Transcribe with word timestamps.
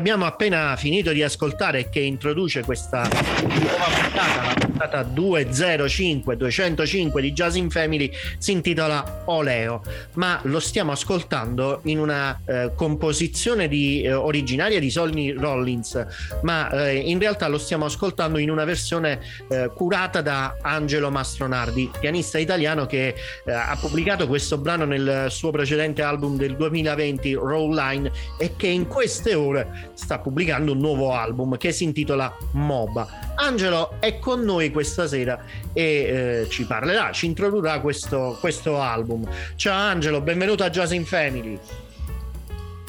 Abbiamo 0.00 0.24
appena 0.24 0.74
finito 0.76 1.12
di 1.12 1.22
ascoltare 1.22 1.80
e 1.80 1.88
che 1.90 2.00
introduce 2.00 2.64
questa 2.64 3.06
nuova 3.42 3.84
puntata, 3.92 4.69
puntata 4.80 5.02
205, 5.02 6.36
205 6.38 7.20
di 7.20 7.32
Jazz 7.32 7.54
in 7.56 7.68
Family, 7.68 8.10
si 8.38 8.52
intitola 8.52 9.24
Oleo, 9.26 9.82
ma 10.14 10.40
lo 10.44 10.58
stiamo 10.58 10.92
ascoltando 10.92 11.80
in 11.84 11.98
una 11.98 12.40
eh, 12.46 12.72
composizione 12.74 13.68
di, 13.68 14.00
eh, 14.02 14.14
originaria 14.14 14.80
di 14.80 14.88
Sonny 14.88 15.32
Rollins, 15.32 16.06
ma 16.42 16.70
eh, 16.70 16.96
in 16.96 17.18
realtà 17.18 17.46
lo 17.48 17.58
stiamo 17.58 17.84
ascoltando 17.84 18.38
in 18.38 18.48
una 18.48 18.64
versione 18.64 19.20
eh, 19.50 19.70
curata 19.74 20.22
da 20.22 20.56
Angelo 20.62 21.10
Mastronardi, 21.10 21.90
pianista 22.00 22.38
italiano 22.38 22.86
che 22.86 23.14
eh, 23.44 23.52
ha 23.52 23.76
pubblicato 23.78 24.26
questo 24.26 24.56
brano 24.56 24.86
nel 24.86 25.26
suo 25.28 25.50
precedente 25.50 26.00
album 26.00 26.38
del 26.38 26.56
2020, 26.56 27.34
Roll 27.34 27.74
Line, 27.74 28.10
e 28.38 28.56
che 28.56 28.68
in 28.68 28.86
queste 28.86 29.34
ore 29.34 29.90
sta 29.92 30.20
pubblicando 30.20 30.72
un 30.72 30.78
nuovo 30.78 31.12
album 31.12 31.58
che 31.58 31.70
si 31.70 31.84
intitola 31.84 32.34
MOBA. 32.52 33.34
Angelo 33.36 33.96
è 34.00 34.18
con 34.18 34.40
noi 34.40 34.69
questa 34.70 35.06
sera 35.06 35.42
e 35.72 35.82
eh, 35.82 36.46
ci 36.48 36.64
parlerà, 36.64 37.12
ci 37.12 37.26
introdurrà 37.26 37.80
questo, 37.80 38.36
questo 38.40 38.80
album. 38.80 39.28
Ciao 39.56 39.78
Angelo, 39.78 40.20
benvenuto 40.20 40.64
a 40.64 40.70
Jazz 40.70 40.92
in 40.92 41.04
Family. 41.04 41.58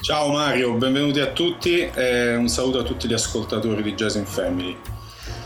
Ciao 0.00 0.32
Mario, 0.32 0.72
benvenuti 0.74 1.20
a 1.20 1.28
tutti 1.28 1.88
e 1.88 2.34
un 2.34 2.48
saluto 2.48 2.80
a 2.80 2.82
tutti 2.82 3.06
gli 3.06 3.12
ascoltatori 3.12 3.82
di 3.82 3.94
Jazz 3.94 4.16
in 4.16 4.26
Family. 4.26 4.76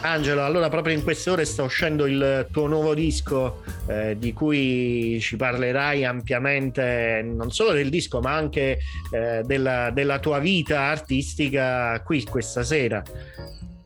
Angelo, 0.00 0.44
allora 0.44 0.68
proprio 0.68 0.94
in 0.94 1.02
queste 1.02 1.30
ore 1.30 1.44
sta 1.44 1.62
uscendo 1.62 2.06
il 2.06 2.46
tuo 2.50 2.66
nuovo 2.66 2.94
disco 2.94 3.62
eh, 3.86 4.16
di 4.18 4.32
cui 4.32 5.18
ci 5.20 5.36
parlerai 5.36 6.04
ampiamente 6.04 7.22
non 7.24 7.50
solo 7.50 7.72
del 7.72 7.88
disco 7.90 8.20
ma 8.20 8.34
anche 8.34 8.78
eh, 9.10 9.42
della, 9.44 9.90
della, 9.90 10.18
tua 10.18 10.38
vita 10.38 10.82
artistica 10.82 12.00
qui 12.02 12.24
questa 12.24 12.62
sera. 12.62 13.02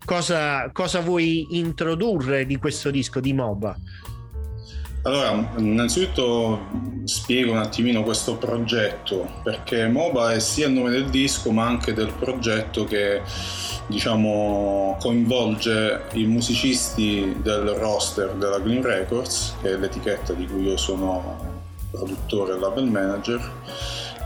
Cosa, 0.04 0.70
cosa 0.72 1.00
vuoi 1.00 1.46
introdurre 1.50 2.46
di 2.46 2.56
questo 2.56 2.90
disco 2.90 3.20
di 3.20 3.32
MOBA? 3.32 3.76
Allora, 5.02 5.54
innanzitutto 5.56 6.68
spiego 7.04 7.52
un 7.52 7.58
attimino 7.58 8.02
questo 8.02 8.36
progetto, 8.36 9.40
perché 9.42 9.88
MOBA 9.88 10.32
è 10.34 10.40
sia 10.40 10.66
il 10.66 10.74
nome 10.74 10.90
del 10.90 11.08
disco 11.08 11.52
ma 11.52 11.66
anche 11.66 11.94
del 11.94 12.12
progetto 12.18 12.84
che 12.84 13.22
diciamo, 13.86 14.96
coinvolge 15.00 16.02
i 16.12 16.24
musicisti 16.24 17.36
del 17.42 17.68
roster 17.70 18.34
della 18.34 18.58
Green 18.58 18.82
Records, 18.82 19.56
che 19.62 19.72
è 19.72 19.76
l'etichetta 19.76 20.32
di 20.32 20.46
cui 20.46 20.64
io 20.64 20.76
sono 20.76 21.48
produttore 21.90 22.54
e 22.54 22.58
label 22.58 22.84
manager. 22.84 23.50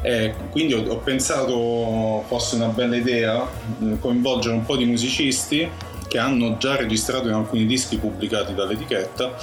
E 0.04 0.34
quindi 0.50 0.74
ho, 0.74 0.84
ho 0.86 0.98
pensato 0.98 2.24
fosse 2.26 2.56
una 2.56 2.66
bella 2.66 2.94
idea 2.94 3.42
eh, 3.82 3.98
coinvolgere 3.98 4.54
un 4.54 4.64
po' 4.66 4.76
di 4.76 4.84
musicisti 4.84 5.66
che 6.06 6.18
hanno 6.18 6.58
già 6.58 6.76
registrato 6.76 7.26
in 7.28 7.32
alcuni 7.32 7.64
dischi 7.64 7.96
pubblicati 7.96 8.52
dall'etichetta 8.52 9.34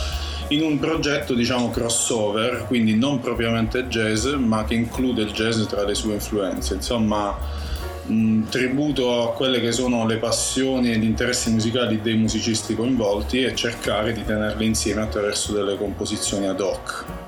in 0.50 0.62
un 0.62 0.80
progetto 0.80 1.34
diciamo 1.34 1.70
crossover, 1.72 2.66
quindi 2.68 2.96
non 2.96 3.20
propriamente 3.20 3.88
jazz, 3.88 4.26
ma 4.28 4.64
che 4.66 4.76
include 4.76 5.24
il 5.24 5.32
jazz 5.32 5.64
tra 5.64 5.84
le 5.84 5.96
sue 5.96 6.14
influenze. 6.14 6.76
Insomma, 6.76 7.38
un 8.08 8.46
tributo 8.50 9.22
a 9.22 9.34
quelle 9.34 9.62
che 9.62 9.72
sono 9.72 10.06
le 10.06 10.18
passioni 10.18 10.92
e 10.92 10.98
gli 10.98 11.06
interessi 11.06 11.50
musicali 11.52 12.02
dei 12.02 12.16
musicisti 12.16 12.76
coinvolti 12.76 13.44
e 13.44 13.56
cercare 13.56 14.12
di 14.14 14.24
tenerle 14.24 14.66
insieme 14.66 15.02
attraverso 15.02 15.54
delle 15.54 15.78
composizioni 15.78 16.48
ad 16.48 16.60
hoc. 16.60 17.21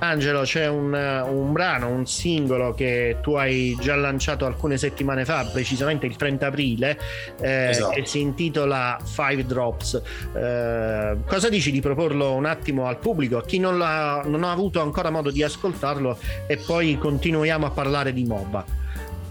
Angelo, 0.00 0.42
c'è 0.42 0.66
un, 0.66 0.92
un, 0.92 1.52
brano, 1.52 1.88
un 1.88 2.06
singolo 2.06 2.72
che 2.74 3.18
tu 3.20 3.34
hai 3.34 3.76
già 3.80 3.94
lanciato 3.96 4.46
alcune 4.46 4.78
settimane 4.78 5.24
fa, 5.24 5.48
precisamente 5.52 6.06
il 6.06 6.16
30 6.16 6.46
aprile, 6.46 6.98
eh, 7.40 7.68
esatto. 7.68 7.90
che 7.92 8.06
si 8.06 8.20
intitola 8.20 8.98
Five 9.02 9.44
Drops. 9.44 10.02
Eh, 10.34 11.16
cosa 11.26 11.48
dici 11.48 11.70
di 11.70 11.80
proporlo 11.80 12.32
un 12.32 12.46
attimo 12.46 12.86
al 12.86 12.98
pubblico, 12.98 13.36
a 13.38 13.44
chi 13.44 13.58
non, 13.58 13.76
non 13.76 14.44
ha 14.44 14.50
avuto 14.50 14.80
ancora 14.80 15.10
modo 15.10 15.30
di 15.30 15.42
ascoltarlo 15.42 16.18
e 16.46 16.56
poi 16.56 16.96
continuiamo 16.98 17.66
a 17.66 17.70
parlare 17.70 18.12
di 18.12 18.24
MOBA? 18.24 18.78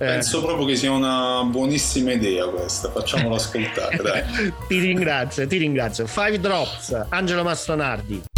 Eh. 0.02 0.06
Penso 0.06 0.42
proprio 0.42 0.66
che 0.66 0.78
sia 0.78 0.92
una 0.92 1.44
buonissima 1.44 2.14
idea 2.14 2.46
questa, 2.48 2.90
facciamolo 2.90 3.36
ascoltare. 3.36 4.26
ti 4.68 4.80
ringrazio, 4.80 5.46
ti 5.46 5.58
ringrazio. 5.58 6.08
Five 6.08 6.40
Drops, 6.40 7.08
Angelo 7.10 7.44
Mastronardi. 7.44 8.29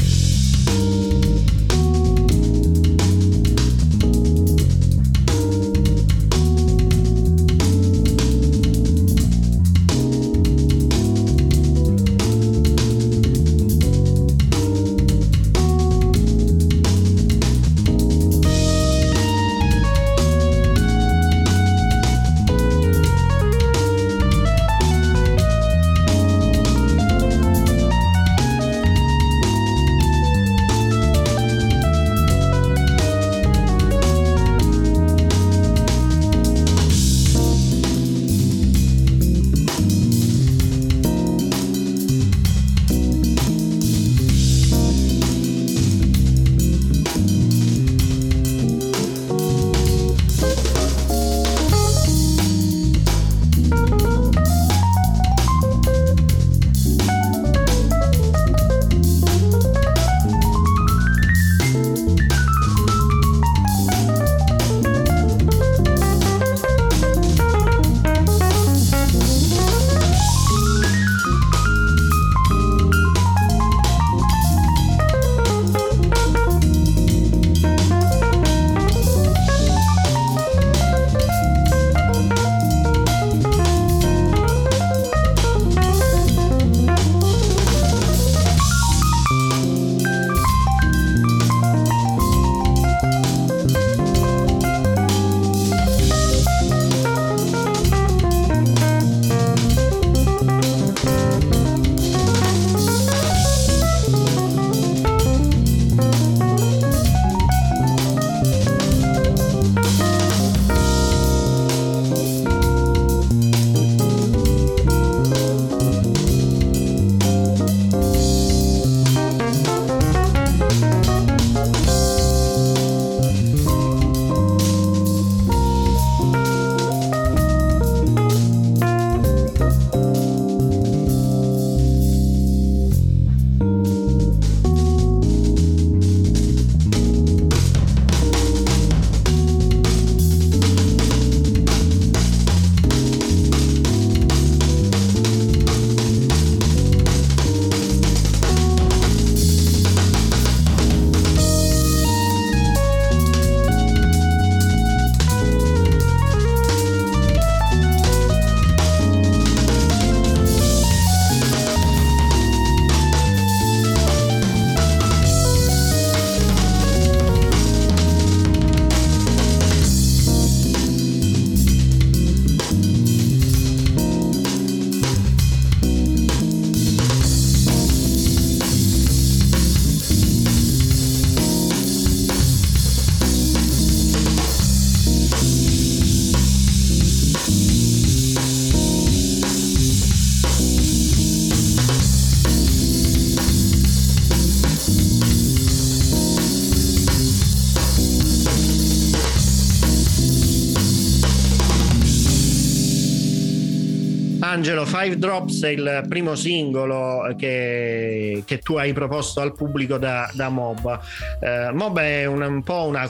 Angelo, 204.51 204.85
Five 204.85 205.17
Drops 205.17 205.63
è 205.63 205.69
il 205.69 206.03
primo 206.09 206.35
singolo 206.35 207.33
che, 207.37 208.43
che 208.45 208.59
tu 208.59 208.75
hai 208.75 208.91
proposto 208.91 209.39
al 209.39 209.53
pubblico 209.53 209.97
da, 209.97 210.29
da 210.33 210.49
MOBA. 210.49 211.01
Eh, 211.39 211.71
MOBA 211.71 212.03
è 212.03 212.25
un, 212.25 212.41
un 212.41 212.61
po' 212.61 212.83
una, 212.83 213.09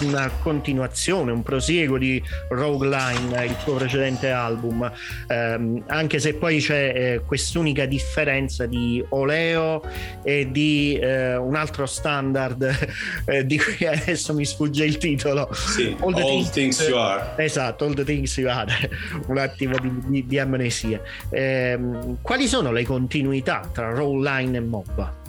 una, 0.00 0.28
continuazione, 0.42 1.30
un 1.30 1.44
prosieguo 1.44 1.98
di 1.98 2.20
Rogueline, 2.48 3.44
il 3.44 3.56
tuo 3.62 3.76
precedente 3.76 4.32
album, 4.32 4.90
eh, 5.28 5.82
anche 5.86 6.18
se 6.18 6.34
poi 6.34 6.58
c'è 6.58 6.92
eh, 6.94 7.20
quest'unica 7.24 7.86
differenza 7.86 8.66
di 8.66 9.04
Oleo 9.10 9.84
e 10.24 10.48
di 10.50 10.98
eh, 11.00 11.36
un 11.36 11.54
altro 11.54 11.86
standard 11.86 12.88
eh, 13.26 13.46
di 13.46 13.56
cui 13.56 13.86
adesso 13.86 14.34
mi 14.34 14.44
sfugge 14.44 14.84
il 14.84 14.98
titolo. 14.98 15.48
Sì, 15.52 15.94
All, 16.00 16.12
the 16.12 16.22
all 16.22 16.28
things, 16.28 16.50
things, 16.50 16.88
You 16.88 16.98
Are. 16.98 17.34
Esatto, 17.36 17.84
All 17.84 17.94
the 17.94 18.02
Things 18.02 18.36
You 18.36 18.50
Are, 18.50 18.90
un 19.28 19.38
attimo 19.38 19.78
di, 19.78 19.92
di, 20.06 20.26
di 20.26 20.38
amnesia 20.40 20.70
categorie. 20.72 21.02
Eh, 21.30 21.78
quali 22.20 22.46
sono 22.46 22.72
le 22.72 22.84
continuità 22.84 23.68
tra 23.72 23.92
Line 23.92 24.56
e 24.56 24.60
MOBA? 24.60 25.20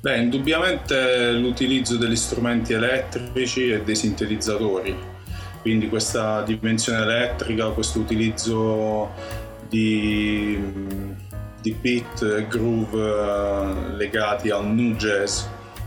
Beh, 0.00 0.16
indubbiamente 0.16 1.32
l'utilizzo 1.32 1.96
degli 1.96 2.16
strumenti 2.16 2.72
elettrici 2.72 3.70
e 3.70 3.82
dei 3.82 3.94
sintetizzatori, 3.94 4.96
quindi 5.60 5.88
questa 5.88 6.42
dimensione 6.42 7.02
elettrica, 7.02 7.68
questo 7.68 7.98
utilizzo 7.98 9.10
di, 9.68 10.58
di 11.60 11.76
beat 11.78 12.22
e 12.22 12.46
groove 12.48 12.98
eh, 12.98 13.96
legati 13.96 14.48
al 14.48 14.66
new 14.68 14.94
jazz 14.94 15.42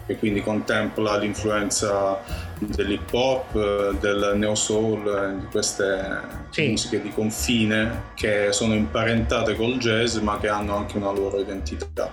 che 0.06 0.18
quindi 0.18 0.42
contempla 0.42 1.18
l'influenza 1.18 2.22
dell'hip 2.60 3.14
hop, 3.14 3.98
del 4.00 4.34
neo 4.36 4.56
soul, 4.56 5.38
di 5.40 5.46
queste 5.48 6.20
sì. 6.50 6.70
musiche 6.70 7.02
di 7.02 7.10
confine 7.10 8.12
che 8.16 8.52
sono 8.52 8.74
imparentate 8.74 9.56
col 9.56 9.78
jazz 9.78 10.18
ma 10.18 10.40
che 10.40 10.50
hanno 10.50 10.76
anche 10.76 10.98
una 10.98 11.12
loro 11.12 11.40
identità. 11.40 12.12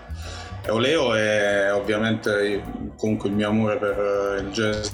E 0.63 0.71
Oleo 0.71 1.15
è 1.15 1.73
ovviamente 1.73 2.63
comunque 2.97 3.29
il 3.29 3.35
mio 3.35 3.49
amore 3.49 3.77
per 3.77 4.45
il 4.45 4.51
jazz 4.51 4.91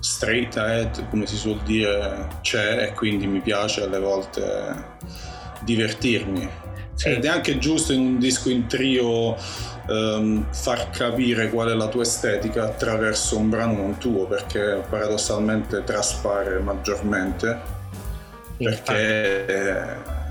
straight 0.00 0.56
ahead, 0.56 1.08
come 1.08 1.26
si 1.26 1.36
suol 1.36 1.60
dire, 1.62 2.28
c'è 2.42 2.82
e 2.82 2.92
quindi 2.92 3.26
mi 3.26 3.40
piace 3.40 3.82
alle 3.82 3.98
volte 3.98 4.96
divertirmi. 5.62 6.48
Sì. 6.94 7.08
Ed 7.08 7.24
è 7.24 7.28
anche 7.28 7.58
giusto 7.58 7.92
in 7.92 8.00
un 8.00 8.18
disco 8.18 8.50
in 8.50 8.66
trio 8.66 9.36
um, 9.88 10.44
far 10.50 10.90
capire 10.90 11.50
qual 11.50 11.68
è 11.68 11.74
la 11.74 11.88
tua 11.88 12.02
estetica 12.02 12.64
attraverso 12.64 13.36
un 13.38 13.48
brano 13.50 13.74
non 13.74 13.98
tuo, 13.98 14.26
perché 14.26 14.82
paradossalmente 14.88 15.84
traspare 15.84 16.58
maggiormente. 16.58 17.82
Perché 18.56 20.22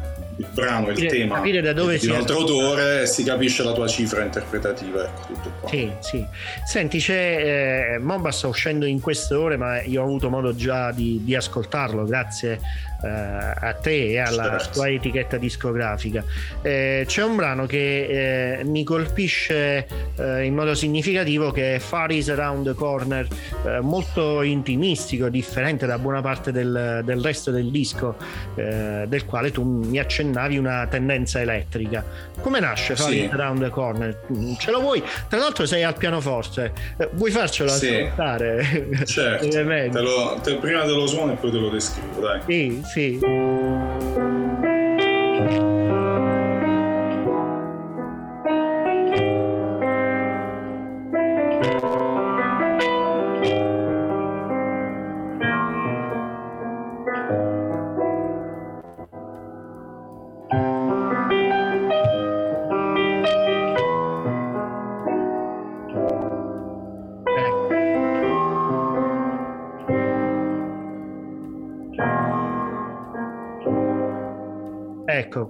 il 0.43 0.53
brano, 0.53 0.89
il 0.89 1.05
tema 1.05 1.35
capire 1.35 1.61
da 1.61 1.73
dove 1.73 1.97
di 1.97 2.07
un 2.07 2.15
altro 2.15 2.37
autore 2.39 3.07
si 3.07 3.23
capisce 3.23 3.63
la 3.63 3.73
tua 3.73 3.87
cifra 3.87 4.23
interpretativa. 4.23 5.03
Ecco, 5.03 5.33
tutto 5.33 5.51
qua. 5.59 5.69
Sì, 5.69 5.91
sì. 5.99 6.25
Senti, 6.65 6.99
c'è 6.99 7.95
eh, 7.95 7.99
Momba 7.99 8.31
sta 8.31 8.47
uscendo 8.47 8.85
in 8.85 8.99
queste 8.99 9.33
ore, 9.33 9.57
ma 9.57 9.81
io 9.81 10.01
ho 10.01 10.05
avuto 10.05 10.29
modo 10.29 10.55
già 10.55 10.91
di, 10.91 11.21
di 11.23 11.35
ascoltarlo, 11.35 12.03
grazie 12.05 12.59
eh, 13.03 13.09
a 13.09 13.73
te 13.73 14.11
e 14.11 14.19
alla 14.19 14.57
certo. 14.59 14.73
tua 14.73 14.89
etichetta 14.89 15.37
discografica. 15.37 16.23
Eh, 16.61 17.03
c'è 17.05 17.23
un 17.23 17.35
brano 17.35 17.65
che 17.65 18.59
eh, 18.59 18.63
mi 18.63 18.83
colpisce 18.83 19.87
eh, 20.15 20.43
in 20.43 20.55
modo 20.55 20.73
significativo 20.73 21.51
che 21.51 21.75
è 21.75 21.79
Far 21.79 22.11
Is 22.11 22.29
Around 22.29 22.65
the 22.65 22.73
Corner, 22.73 23.27
eh, 23.65 23.79
molto 23.81 24.41
intimistico, 24.41 25.27
differente 25.27 25.85
da 25.85 25.97
buona 25.97 26.21
parte 26.21 26.51
del, 26.51 27.01
del 27.03 27.21
resto 27.21 27.51
del 27.51 27.69
disco, 27.71 28.15
del 28.55 29.25
quale 29.25 29.51
tu 29.51 29.63
mi 29.63 29.99
accennavi 29.99 30.32
una 30.57 30.87
tendenza 30.87 31.39
elettrica. 31.41 32.03
Come 32.41 32.59
nasce 32.59 32.95
Far 32.95 33.09
sì. 33.09 33.23
Is 33.25 33.31
Around 33.31 33.61
the 33.61 33.69
Corner? 33.69 34.19
Ce 34.57 34.71
lo 34.71 34.79
vuoi? 34.81 35.03
Tra 35.27 35.39
l'altro 35.39 35.65
sei 35.65 35.83
al 35.83 35.95
pianoforte, 35.95 36.73
vuoi 37.13 37.31
farcelo 37.31 37.69
sì. 37.69 37.95
ascoltare? 37.95 39.01
Certo, 39.05 39.47
te 39.47 39.89
lo, 39.99 40.39
te, 40.41 40.55
prima 40.55 40.81
te 40.81 40.91
lo 40.91 41.07
suono 41.07 41.33
e 41.33 41.35
poi 41.35 41.51
te 41.51 41.57
lo 41.57 41.69
descrivo, 41.69 42.19
dai. 42.19 42.41
Sì, 42.45 42.81
Sí. 42.93 43.19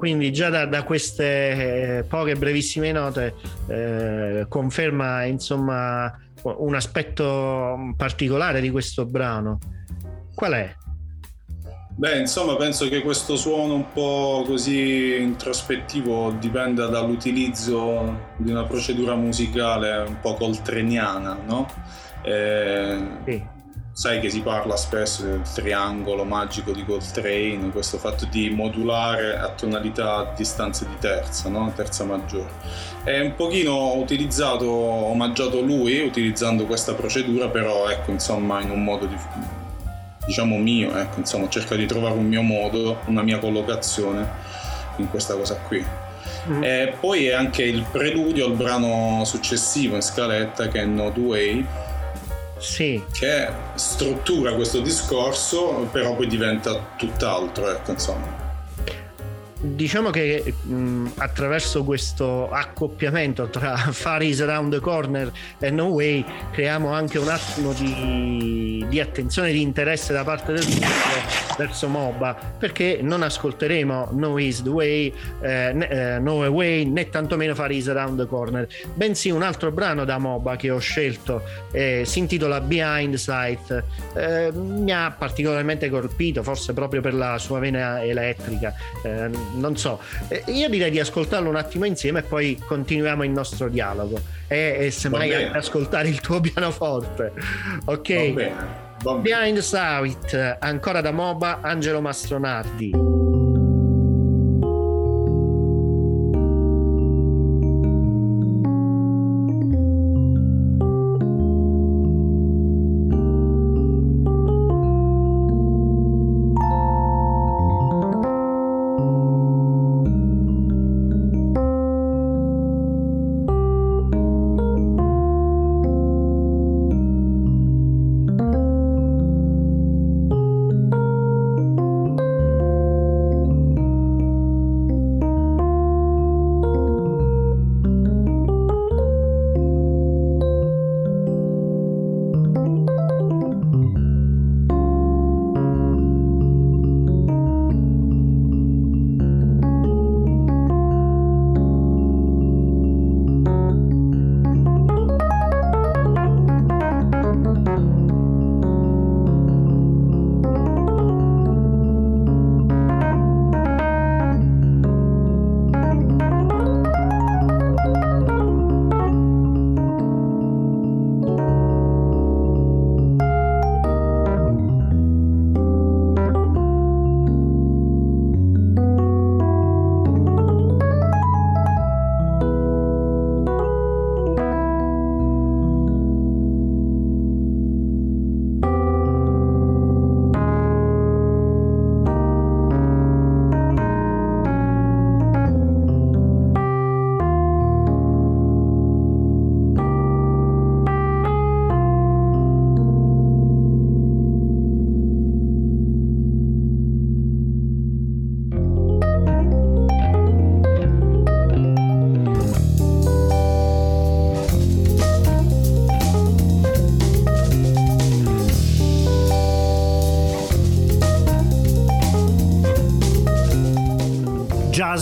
Quindi 0.03 0.33
già 0.33 0.50
da, 0.50 0.65
da 0.65 0.83
queste 0.83 2.00
eh, 2.00 2.03
poche 2.03 2.36
brevissime 2.36 2.91
note 2.91 3.36
eh, 3.67 4.45
conferma 4.50 5.24
insomma 5.24 6.13
un 6.41 6.75
aspetto 6.75 7.93
particolare 7.95 8.60
di 8.60 8.69
questo 8.69 9.05
brano. 9.05 9.60
Qual 10.36 10.51
è? 10.51 10.75
Beh, 11.95 12.19
insomma, 12.19 12.57
penso 12.57 12.89
che 12.89 13.00
questo 13.00 13.38
suono 13.38 13.75
un 13.75 13.93
po' 13.93 14.43
così 14.45 15.15
introspettivo 15.22 16.31
dipenda 16.38 16.88
dall'utilizzo 16.88 18.33
di 18.36 18.51
una 18.51 18.65
procedura 18.65 19.15
musicale 19.15 20.00
un 20.05 20.19
po' 20.19 20.33
coltreniana, 20.33 21.39
no? 21.45 21.65
Eh, 22.24 23.07
sì 23.24 23.52
sai 23.95 24.19
che 24.19 24.31
si 24.31 24.41
parla 24.41 24.75
spesso 24.75 25.21
del 25.21 25.43
triangolo 25.43 26.23
magico 26.23 26.71
di 26.71 26.83
Coltrane, 26.83 27.69
questo 27.71 28.00
fatto 28.00 28.25
di 28.25 28.50
modulare 28.50 29.38
a 29.38 29.50
tonalità 29.50 30.15
a 30.15 30.33
distanze 30.35 30.88
di 30.88 30.97
terza, 31.00 31.47
no? 31.47 31.71
terza 31.75 32.03
maggiore. 32.03 32.50
È 33.03 33.19
un 33.19 33.35
pochino 33.35 33.93
utilizzato, 33.93 34.67
omaggiato 34.67 35.62
lui 35.62 36.01
utilizzando 36.01 36.65
questa 36.65 36.95
procedura, 36.95 37.50
però 37.50 37.88
ecco, 37.88 38.09
insomma, 38.09 38.62
in 38.62 38.71
un 38.71 38.83
modo 38.83 39.05
di, 39.05 39.15
diciamo 40.25 40.57
mio, 40.57 40.97
ecco, 40.97 41.19
insomma, 41.19 41.47
cerco 41.47 41.75
di 41.75 41.85
trovare 41.85 42.15
un 42.15 42.25
mio 42.25 42.41
modo, 42.41 43.00
una 43.05 43.21
mia 43.21 43.38
collocazione 43.38 44.27
in 44.97 45.07
questa 45.07 45.35
cosa 45.35 45.55
qui. 45.67 45.85
Mm. 46.50 46.63
E 46.63 46.95
poi 47.00 47.27
è 47.27 47.33
anche 47.33 47.62
il 47.62 47.85
preludio 47.91 48.47
al 48.47 48.53
brano 48.53 49.23
successivo 49.23 49.95
in 49.95 50.01
scaletta 50.01 50.67
che 50.67 50.81
è 50.81 50.85
No 50.85 51.13
Way 51.15 51.65
sì. 52.63 53.03
che 53.12 53.48
struttura 53.75 54.53
questo 54.53 54.79
discorso, 54.79 55.88
però 55.91 56.15
poi 56.15 56.27
diventa 56.27 56.74
tutt'altro, 56.98 57.70
ecco, 57.70 57.91
insomma. 57.91 58.42
Diciamo 59.65 60.10
che 60.10 60.53
mh, 60.62 61.12
attraverso 61.15 61.86
questo 61.86 62.50
accoppiamento 62.50 63.48
tra 63.48 63.77
Far 63.91 64.22
Is 64.22 64.41
Around 64.41 64.74
the 64.74 64.79
Corner 64.82 65.32
e 65.58 65.72
No 65.72 65.86
Way 65.86 66.25
creiamo 66.51 66.91
anche 66.91 67.17
un 67.17 67.29
attimo 67.29 67.72
di, 67.72 68.86
di 68.89 69.00
attenzione 69.00 69.50
e 69.50 69.53
di 69.53 69.62
interesse 69.62 70.12
da 70.12 70.25
parte 70.25 70.51
del 70.51 70.65
pubblico 70.65 71.55
verso 71.58 71.88
MOBA 71.88 72.55
perché 72.60 73.00
non 73.01 73.24
ascolteremo 73.24 74.10
No 74.12 74.38
Is 74.38 74.63
the 74.63 74.70
Way, 74.70 75.13
eh, 75.41 75.88
eh, 75.89 76.20
No 76.20 76.46
Way 76.46 76.84
né 76.84 77.08
tantomeno 77.08 77.55
Far 77.55 77.72
Is 77.72 77.88
Around 77.88 78.20
the 78.20 78.27
Corner 78.27 78.67
bensì 78.96 79.29
un 79.29 79.43
altro 79.43 79.72
brano 79.72 80.03
da 80.03 80.17
MOBA 80.17 80.58
che 80.58 80.72
ho 80.72 80.79
scelto 80.79 81.41
eh, 81.72 82.03
si 82.05 82.20
intitola 82.20 82.62
Behind 82.62 83.15
Sight. 83.15 83.84
Eh, 84.15 84.51
mi 84.53 84.91
ha 84.91 85.12
particolarmente 85.17 85.89
colpito 85.89 86.43
forse 86.43 86.74
proprio 86.74 87.01
per 87.01 87.13
la 87.13 87.38
sua 87.38 87.60
vena 87.60 88.03
elettrica. 88.03 88.74
Eh, 89.03 89.29
non 89.53 89.77
so. 89.77 90.00
Eh, 90.27 90.43
io 90.48 90.69
direi 90.69 90.91
di 90.91 91.00
ascoltarlo 91.00 91.50
un 91.50 91.55
attimo 91.55 91.86
insieme 91.86 92.19
e 92.19 92.24
poi 92.24 92.62
continuiamo 92.63 93.24
il 93.24 93.31
nostro 93.31 93.69
dialogo. 93.69 94.19
E, 94.48 94.77
e 94.79 94.91
semmai 94.91 95.33
anche 95.33 95.57
ascoltare 95.57 96.07
il 96.07 96.19
tuo 96.19 96.39
pianoforte. 96.41 97.33
Ok. 97.86 98.33
Va 98.33 98.33
bene. 98.33 99.22
Behind 99.22 99.57
Sight, 99.60 100.57
ancora 100.60 101.01
da 101.01 101.12
MOBA, 101.12 101.60
Angelo 101.62 102.00
Mastronardi. 102.00 103.23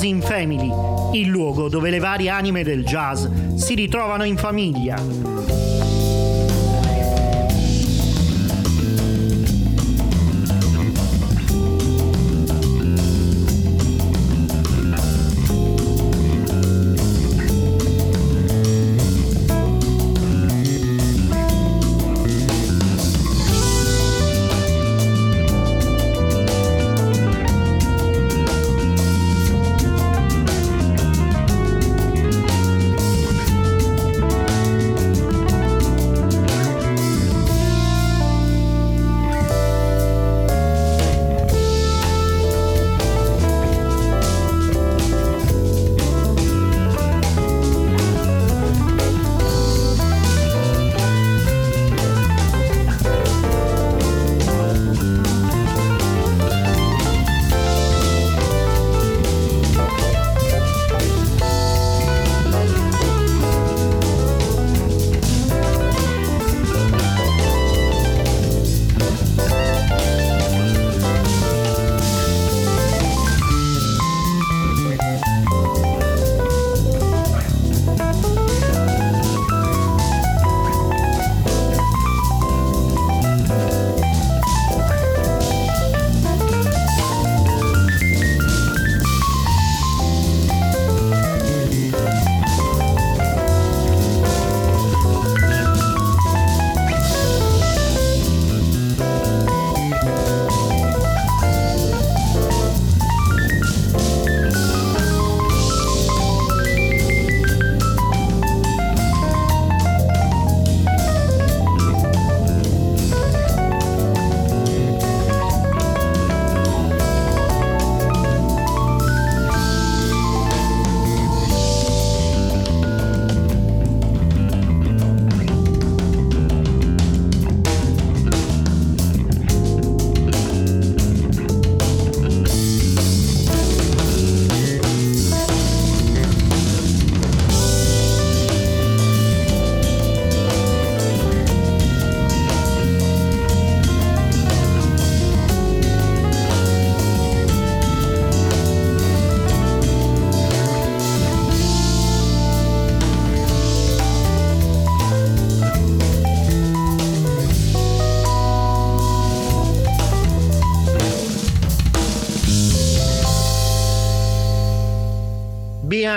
Jazz 0.01 0.03
in 0.03 0.22
Family, 0.22 1.20
il 1.20 1.27
luogo 1.27 1.70
dove 1.70 1.91
le 1.91 2.00
varie 2.00 2.29
anime 2.29 2.63
del 2.63 2.84
jazz 2.84 3.27
si 3.55 3.75
ritrovano 3.75 4.24
in 4.24 4.36
famiglia. 4.36 5.30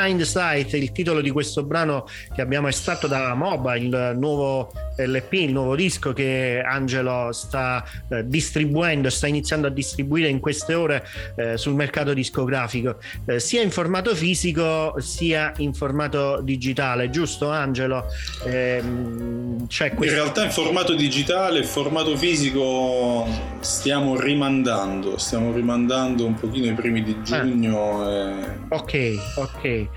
Behind 0.05 0.21
Sight, 0.21 0.75
il 0.75 0.93
titolo 0.93 1.23
di 1.23 1.31
questo 1.31 1.65
brano 1.65 2.07
che 2.35 2.43
abbiamo 2.43 2.69
estratto 2.69 3.07
da 3.07 3.33
Moba, 3.33 3.75
il 3.75 4.13
nuovo 4.19 4.71
LP, 4.97 5.33
il 5.35 5.53
nuovo 5.53 5.75
disco 5.75 6.13
che 6.13 6.63
Angelo 6.65 7.33
sta 7.33 7.85
eh, 8.09 8.27
distribuendo, 8.27 9.11
sta 9.11 9.27
iniziando 9.27 9.67
a 9.67 9.71
distribuire 9.71 10.29
in 10.29 10.41
queste 10.41 10.75
ore 10.75 11.07
eh, 11.37 11.57
sul 11.57 11.75
mercato 11.75 12.13
discografico, 12.15 12.97
eh, 13.27 13.41
sia 13.41 13.63
in 13.63 13.71
formato 13.71 14.15
fisico 14.15 14.95
sia 14.99 15.53
in 15.59 15.75
formato 15.75 16.41
digitale, 16.43 17.11
giusto 17.11 17.51
Angelo? 17.51 18.07
Ehm, 18.47 19.67
c'è 19.67 19.95
questo... 19.95 20.15
In 20.15 20.21
realtà 20.21 20.45
in 20.45 20.51
formato 20.51 20.95
digitale, 20.95 21.61
in 21.61 21.67
formato 21.67 22.17
fisico 22.17 23.27
stiamo 23.61 24.19
rimandando, 24.19 25.19
stiamo 25.19 25.53
rimandando 25.53 26.27
un 26.27 26.35
pochino 26.35 26.67
i 26.67 26.75
primi 26.75 27.03
di 27.03 27.17
giugno. 27.23 28.11
E... 28.11 28.33
Ok, 28.69 29.15
ok. 29.37 29.89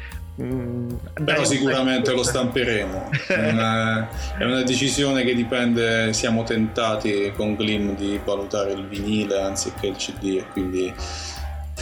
Mm, 0.42 0.90
Però 1.26 1.44
sicuramente 1.44 2.14
lo 2.14 2.22
stamperemo. 2.24 3.10
È 3.28 3.50
una, 3.52 4.08
è 4.38 4.44
una, 4.44 4.64
decisione 4.64 5.24
che 5.24 5.34
dipende, 5.34 6.14
siamo 6.14 6.44
tentati 6.44 7.32
con 7.36 7.56
Glim 7.56 7.96
di 7.96 8.20
valutare 8.24 8.74
il 8.74 8.88
vinile 8.88 9.42
anziché 9.42 9.88
il 9.88 9.96
CD 9.96 10.38
e 10.38 10.46
quindi 10.52 10.94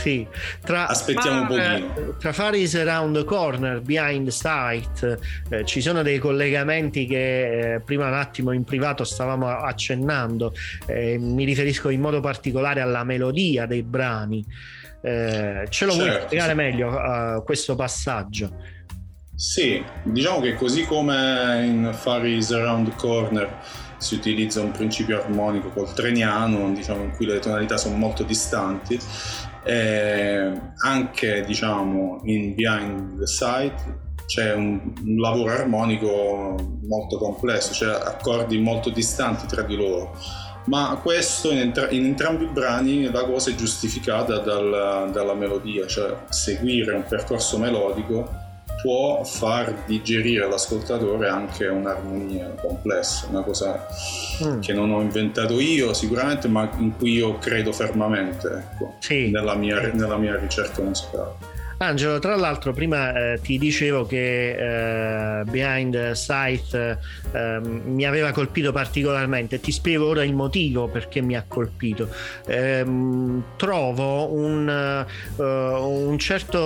sì. 0.06 0.28
Tra 0.62 0.88
Aspettiamo 0.88 1.42
un 1.42 1.48
pochino. 1.48 2.16
Tra 2.20 2.32
Faris 2.32 2.76
Around 2.76 3.18
the 3.18 3.24
Corner, 3.24 3.82
Behind 3.82 4.28
Sight, 4.28 5.18
eh, 5.50 5.66
ci 5.66 5.82
sono 5.82 6.04
dei 6.04 6.20
collegamenti 6.20 7.08
che 7.08 7.74
eh, 7.74 7.80
prima 7.80 8.08
un 8.08 8.14
attimo 8.14 8.52
in 8.52 8.64
privato 8.64 9.04
stavamo 9.04 9.48
accennando. 9.48 10.54
Eh, 10.86 11.18
mi 11.18 11.44
riferisco 11.44 11.90
in 11.90 12.02
modo 12.02 12.20
particolare 12.20 12.82
alla 12.82 13.04
melodia 13.04 13.66
dei 13.66 13.82
brani. 13.82 14.46
Eh, 15.06 15.68
ce 15.70 15.86
lo 15.86 15.92
certo, 15.92 16.08
vuoi 16.08 16.22
spiegare 16.26 16.50
sì. 16.50 16.56
meglio 16.56 16.88
uh, 16.90 17.44
questo 17.44 17.76
passaggio? 17.76 18.50
Sì, 19.36 19.84
diciamo 20.02 20.40
che 20.40 20.56
così 20.56 20.84
come 20.86 21.64
in 21.64 21.92
Far 21.94 22.26
Is 22.26 22.52
Around 22.52 22.96
Corner 22.96 23.62
si 23.98 24.16
utilizza 24.16 24.62
un 24.62 24.72
principio 24.72 25.22
armonico 25.22 25.70
col 25.70 25.94
treniano, 25.94 26.72
diciamo, 26.74 27.04
in 27.04 27.12
cui 27.12 27.28
le 27.28 27.38
tonalità 27.38 27.78
sono 27.78 27.98
molto 27.98 28.24
distanti, 28.24 29.00
eh, 29.64 30.52
anche 30.84 31.44
diciamo, 31.46 32.22
in 32.24 32.56
Behind 32.56 33.20
the 33.20 33.28
Sight 33.28 34.04
c'è 34.26 34.54
un, 34.56 34.92
un, 35.04 35.18
lavoro 35.18 35.52
armonico 35.52 36.56
molto 36.88 37.20
complesso, 37.20 37.74
cioè 37.74 37.94
accordi 37.94 38.58
molto 38.58 38.90
distanti 38.90 39.46
tra 39.46 39.62
di 39.62 39.76
loro 39.76 40.18
ma 40.66 41.00
questo 41.02 41.52
in, 41.52 41.60
entra- 41.60 41.90
in, 41.90 42.06
entrambi 42.06 42.46
i 42.46 42.50
brani 42.50 43.10
la 43.12 43.24
cosa 43.26 43.52
è 43.52 43.56
giustificata 43.56 44.40
dal, 44.40 45.10
dalla 45.12 45.34
melodia, 45.34 45.86
cioè 45.88 46.16
seguire 46.30 46.94
un 46.94 47.06
percorso 47.08 47.58
melodico 47.58 48.44
può 48.82 49.24
far 49.24 49.84
digerire 49.88 50.46
all'ascoltatore 50.46 51.28
anche 51.28 51.66
un'armonia 51.66 52.54
complessa, 52.62 53.26
una 53.30 53.42
cosa 53.42 53.88
mm. 54.44 54.60
che 54.60 54.74
non 54.74 54.92
ho 54.92 55.02
inventato 55.02 55.60
io 55.60 55.94
sicuramente, 55.94 56.48
ma 56.48 56.70
in 56.78 56.96
cui 56.96 57.14
io 57.14 57.38
credo 57.40 57.72
fermamente 57.72 58.48
ecco, 58.48 58.96
sì. 59.00 59.32
nella, 59.32 59.56
mia, 59.56 59.92
nella 59.94 60.18
mia 60.18 60.38
ricerca 60.38 60.84
musicale. 60.84 61.54
Angelo, 61.78 62.20
tra 62.20 62.38
l'altro 62.38 62.72
prima 62.72 63.34
eh, 63.34 63.42
ti 63.42 63.58
dicevo 63.58 64.06
che 64.06 65.40
eh, 65.40 65.44
Behind 65.44 66.12
Sight 66.12 66.74
eh, 67.34 67.60
mi 67.60 68.06
aveva 68.06 68.32
colpito 68.32 68.72
particolarmente, 68.72 69.60
ti 69.60 69.74
spiego 69.74 70.08
ora 70.08 70.24
il 70.24 70.34
motivo 70.34 70.88
perché 70.88 71.20
mi 71.20 71.36
ha 71.36 71.44
colpito. 71.46 72.08
Ehm, 72.48 73.44
trovo 73.58 74.34
un, 74.34 75.06
uh, 75.38 75.44
un, 75.44 76.18
certo 76.18 76.60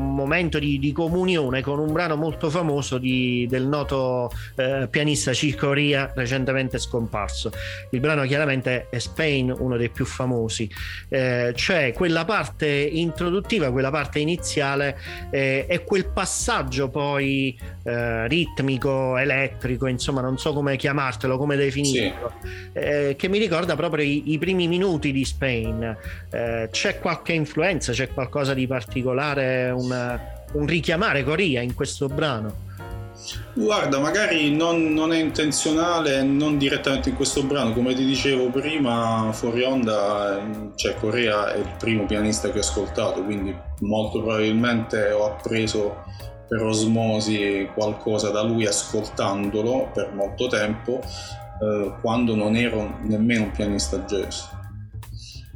momento 0.00 0.58
di, 0.58 0.80
di, 0.80 0.90
comunione 0.92 1.62
con 1.62 1.78
un 1.78 1.92
brano 1.92 2.16
molto 2.16 2.50
famoso 2.50 2.98
di, 2.98 3.46
del 3.48 3.66
noto 3.66 4.32
uh, 4.56 4.88
pianista 4.90 5.32
Cicoria 5.32 6.10
recentemente 6.12 6.78
scomparso. 6.78 7.52
Il 7.90 8.00
brano 8.00 8.24
chiaramente 8.24 8.88
è 8.90 8.98
Spain, 8.98 9.54
uno 9.56 9.76
dei 9.76 9.90
più 9.90 10.04
famosi, 10.04 10.68
cioè 11.08 11.92
quella 11.94 12.24
parte 12.24 12.66
introduttiva, 12.66 13.70
quella 13.70 13.90
parte 13.90 14.20
iniziale 14.24 14.98
eh, 15.30 15.66
e 15.68 15.84
quel 15.84 16.06
passaggio 16.06 16.88
poi 16.88 17.56
eh, 17.84 18.26
ritmico, 18.26 19.16
elettrico, 19.16 19.86
insomma 19.86 20.20
non 20.20 20.36
so 20.38 20.52
come 20.52 20.76
chiamartelo, 20.76 21.38
come 21.38 21.54
definirlo, 21.56 22.32
sì. 22.42 22.48
eh, 22.72 23.14
che 23.16 23.28
mi 23.28 23.38
ricorda 23.38 23.76
proprio 23.76 24.04
i, 24.04 24.32
i 24.32 24.38
primi 24.38 24.66
minuti 24.66 25.12
di 25.12 25.24
Spain. 25.24 25.96
Eh, 26.30 26.68
c'è 26.70 26.98
qualche 26.98 27.32
influenza, 27.32 27.92
c'è 27.92 28.08
qualcosa 28.08 28.54
di 28.54 28.66
particolare, 28.66 29.70
una, 29.70 30.18
un 30.52 30.66
richiamare 30.66 31.22
Coria 31.22 31.60
in 31.60 31.74
questo 31.74 32.08
brano? 32.08 32.72
Guarda, 33.54 34.00
magari 34.00 34.54
non, 34.54 34.92
non, 34.92 35.12
è 35.12 35.18
intenzionale, 35.18 36.22
non 36.22 36.58
direttamente 36.58 37.10
in 37.10 37.14
questo 37.14 37.44
brano, 37.44 37.72
come 37.72 37.94
ti 37.94 38.04
dicevo 38.04 38.50
prima, 38.50 39.30
fuori 39.32 39.62
onda, 39.62 40.72
cioè 40.74 40.96
Corea 40.96 41.52
è 41.52 41.58
il 41.58 41.70
primo 41.78 42.04
pianista 42.04 42.50
che 42.50 42.58
ho 42.58 42.62
ascoltato, 42.62 43.22
quindi 43.22 43.56
molto 43.80 44.22
probabilmente 44.22 45.12
ho 45.12 45.26
appreso 45.26 46.02
per 46.48 46.62
osmosi 46.62 47.68
qualcosa 47.74 48.30
da 48.30 48.42
lui 48.42 48.66
ascoltandolo 48.66 49.90
per 49.94 50.12
molto 50.12 50.48
tempo, 50.48 51.00
eh, 51.60 51.94
quando 52.00 52.34
non 52.34 52.56
ero 52.56 52.98
nemmeno 53.02 53.44
un 53.44 53.50
pianista 53.52 53.98
jazz. 53.98 54.42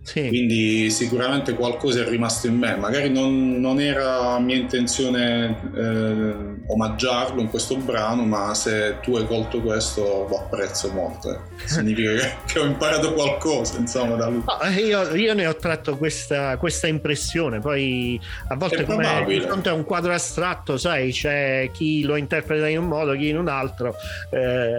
Sì. 0.09 0.29
Quindi 0.29 0.88
sicuramente 0.88 1.53
qualcosa 1.53 2.01
è 2.01 2.09
rimasto 2.09 2.47
in 2.47 2.57
me. 2.57 2.77
Magari 2.77 3.11
non, 3.11 3.61
non 3.61 3.79
era 3.79 4.38
mia 4.38 4.57
intenzione 4.57 5.61
eh, 5.77 6.35
omaggiarlo 6.66 7.42
in 7.42 7.51
questo 7.51 7.77
brano, 7.77 8.25
ma 8.25 8.55
se 8.55 9.01
tu 9.03 9.16
hai 9.16 9.27
colto 9.27 9.61
questo 9.61 10.27
lo 10.27 10.38
apprezzo 10.38 10.90
molto. 10.92 11.31
Eh. 11.31 11.38
Significa 11.68 12.12
che, 12.12 12.33
che, 12.47 12.59
ho 12.59 12.64
imparato 12.64 13.12
qualcosa, 13.12 13.77
insomma, 13.77 14.16
da 14.16 14.29
lui. 14.29 14.42
No, 14.47 14.71
io, 14.71 15.14
io, 15.14 15.35
ne 15.35 15.47
ho 15.47 15.55
tratto 15.57 15.99
questa, 15.99 16.57
questa 16.57 16.87
impressione. 16.87 17.61
Poi 17.61 18.18
a 18.49 18.57
volte 18.57 18.85
come 18.85 19.27
di 19.27 19.40
fronte 19.42 19.68
a 19.68 19.75
un 19.75 19.85
quadro 19.85 20.14
astratto, 20.14 20.79
sai, 20.79 21.12
c'è 21.12 21.68
chi 21.71 22.01
lo 22.01 22.16
interpreta 22.16 22.66
in 22.66 22.79
un 22.79 22.87
modo, 22.87 23.12
chi 23.12 23.29
in 23.29 23.37
un 23.37 23.49
altro. 23.49 23.94
Eh, 24.31 24.79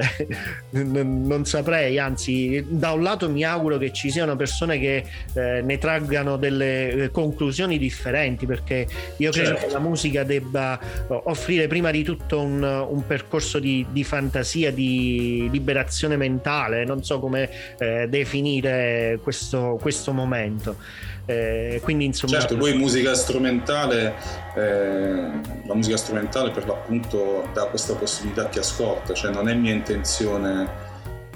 non, 0.82 1.22
non 1.28 1.46
saprei, 1.46 2.00
anzi, 2.00 2.66
da 2.68 2.94
un 2.94 3.04
lato 3.04 3.30
mi 3.30 3.44
auguro 3.44 3.78
che 3.78 3.94
ci 3.94 4.10
siano 4.10 4.36
persone 4.36 4.80
che 4.80 5.06
eh, 5.34 5.62
ne 5.62 5.78
traggano 5.78 6.38
delle 6.38 6.90
eh, 6.90 7.12
conclusioni 7.12 7.78
differenti 7.78 8.46
perché 8.46 8.88
io 9.18 9.32
credo 9.32 9.50
certo. 9.50 9.68
che 9.68 9.72
la 9.74 9.80
musica 9.80 10.24
debba 10.24 10.80
eh, 10.80 11.22
offrire 11.26 11.68
prima 11.68 11.92
di 11.92 12.04
tutto 12.04 12.42
un, 12.42 12.62
un 12.62 13.06
percorso 13.06 13.60
di, 13.60 13.86
di, 13.90 14.04
fantasia, 14.04 14.72
di 14.72 15.48
liberazione 15.52 16.18
mentale, 16.18 16.86
non 16.86 17.04
so 17.04 17.20
come 17.20 17.50
eh, 17.78 18.08
definire 18.08 19.20
questo, 19.22 19.78
questo 19.80 20.12
momento. 20.12 20.78
Eh, 21.26 21.80
quindi 21.84 22.06
insomma 22.06 22.40
certo 22.40 22.58
poi 22.58 22.76
musica 22.76 23.14
strumentale 23.14 24.16
eh, 24.56 25.30
la 25.68 25.76
musica 25.76 25.96
strumentale 25.96 26.50
per 26.50 26.66
l'appunto 26.66 27.48
dà 27.54 27.66
questa 27.66 27.94
possibilità 27.94 28.46
a 28.46 28.50
chi 28.50 28.58
ascolta 28.58 29.14
cioè 29.14 29.32
non 29.32 29.48
è 29.48 29.54
mia 29.54 29.74
intenzione 29.74 30.89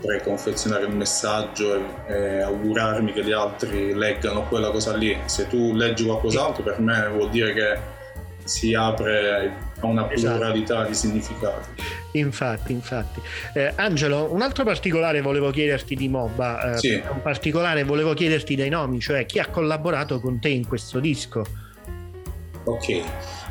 preconfezionare 0.04 0.86
il 0.86 0.96
messaggio 0.96 1.76
e, 1.76 1.82
e, 2.08 2.42
augurarmi 2.42 3.14
che 3.14 3.24
gli 3.24 3.32
altri 3.32 3.94
leggano 3.94 4.44
quella 4.48 4.70
cosa 4.70 4.96
lì. 4.96 5.18
Se 5.26 5.48
tu 5.48 5.74
leggi 5.74 6.04
qualcos'altro, 6.04 6.64
per 6.64 6.80
me 6.80 7.08
vuol 7.08 7.30
dire 7.30 7.54
che 7.54 8.02
si 8.44 8.74
apre 8.74 9.56
a 9.80 9.86
una 9.86 10.12
esatto. 10.12 10.36
pluralità 10.36 10.74
esatto. 10.74 10.90
di 10.90 10.96
significati. 10.96 11.70
Infatti, 12.14 12.74
infatti. 12.74 13.22
Eh, 13.54 13.74
Angelo, 13.76 14.32
un 14.32 14.42
altro 14.42 14.64
particolare 14.64 15.22
volevo 15.22 15.50
chiederti 15.52 15.96
di 15.96 16.10
Mobba, 16.10 16.74
eh, 16.74 16.78
sì. 16.78 17.02
un 17.10 17.22
particolare 17.22 17.84
volevo 17.84 18.14
chiederti 18.14 18.56
dei 18.56 18.70
nomi, 18.70 19.00
cioè 19.00 19.26
chi 19.26 19.40
ha 19.40 19.48
collaborato 19.48 20.20
con 20.20 20.40
te 20.40 20.50
in 20.50 20.68
questo 20.68 21.00
disco. 21.00 21.44
Ok, 22.66 23.04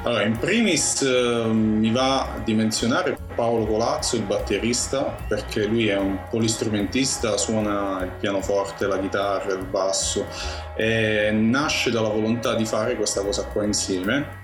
allora 0.04 0.24
in 0.24 0.36
primis 0.36 1.02
eh, 1.02 1.44
mi 1.46 1.90
va 1.92 2.40
di 2.44 2.54
menzionare 2.54 3.16
Paolo 3.36 3.66
Colazzo, 3.66 4.16
il 4.16 4.22
batterista, 4.22 5.16
perché 5.28 5.64
lui 5.64 5.86
è 5.86 5.96
un 5.96 6.18
polistrumentista, 6.28 7.36
suona 7.36 8.02
il 8.02 8.10
pianoforte, 8.18 8.86
la 8.86 8.98
chitarra, 8.98 9.52
il 9.52 9.64
basso 9.64 10.26
e 10.76 11.30
nasce 11.30 11.92
dalla 11.92 12.08
volontà 12.08 12.54
di 12.54 12.64
fare 12.64 12.96
questa 12.96 13.22
cosa 13.22 13.44
qua 13.44 13.62
insieme. 13.64 14.40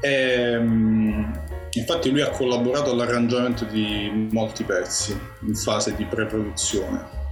E, 0.00 0.56
um, 0.56 1.40
infatti 1.72 2.10
lui 2.10 2.22
ha 2.22 2.30
collaborato 2.30 2.90
all'arrangiamento 2.90 3.66
di 3.66 4.28
molti 4.32 4.64
pezzi 4.64 5.18
in 5.46 5.54
fase 5.54 5.94
di 5.94 6.04
pre-produzione. 6.04 7.22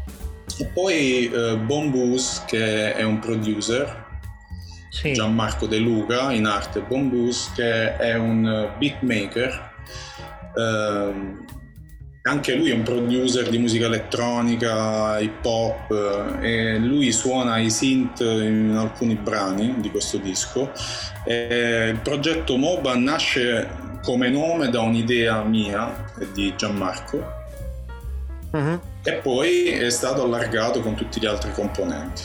E 0.58 0.66
poi 0.66 1.30
eh, 1.32 1.56
Bombus, 1.56 2.44
che 2.46 2.92
è 2.92 3.02
un 3.02 3.18
producer, 3.20 4.10
sì. 4.92 5.12
Gianmarco 5.12 5.66
De 5.66 5.78
Luca 5.78 6.32
in 6.32 6.44
arte 6.44 6.80
Bombus 6.82 7.52
che 7.54 7.96
è 7.96 8.14
un 8.14 8.74
beatmaker 8.78 9.70
eh, 10.54 11.40
anche 12.24 12.54
lui 12.54 12.70
è 12.70 12.74
un 12.74 12.82
producer 12.82 13.48
di 13.48 13.58
musica 13.58 13.86
elettronica, 13.86 15.18
hip 15.18 15.44
hop 15.44 16.38
e 16.40 16.78
lui 16.78 17.10
suona 17.10 17.58
i 17.58 17.68
synth 17.68 18.20
in 18.20 18.76
alcuni 18.78 19.16
brani 19.16 19.80
di 19.80 19.90
questo 19.90 20.18
disco. 20.18 20.70
E 21.24 21.88
il 21.92 21.98
progetto 21.98 22.56
MOBA 22.56 22.96
nasce 22.96 23.68
come 24.02 24.28
nome 24.28 24.68
da 24.68 24.82
un'idea 24.82 25.42
mia 25.42 26.12
e 26.18 26.28
di 26.32 26.52
Gianmarco 26.56 27.24
uh-huh. 28.50 28.80
e 29.02 29.12
poi 29.14 29.68
è 29.68 29.90
stato 29.90 30.24
allargato 30.24 30.80
con 30.80 30.94
tutti 30.94 31.20
gli 31.20 31.26
altri 31.26 31.52
componenti. 31.52 32.22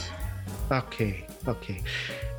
Ok, 0.68 1.24
ok. 1.46 1.76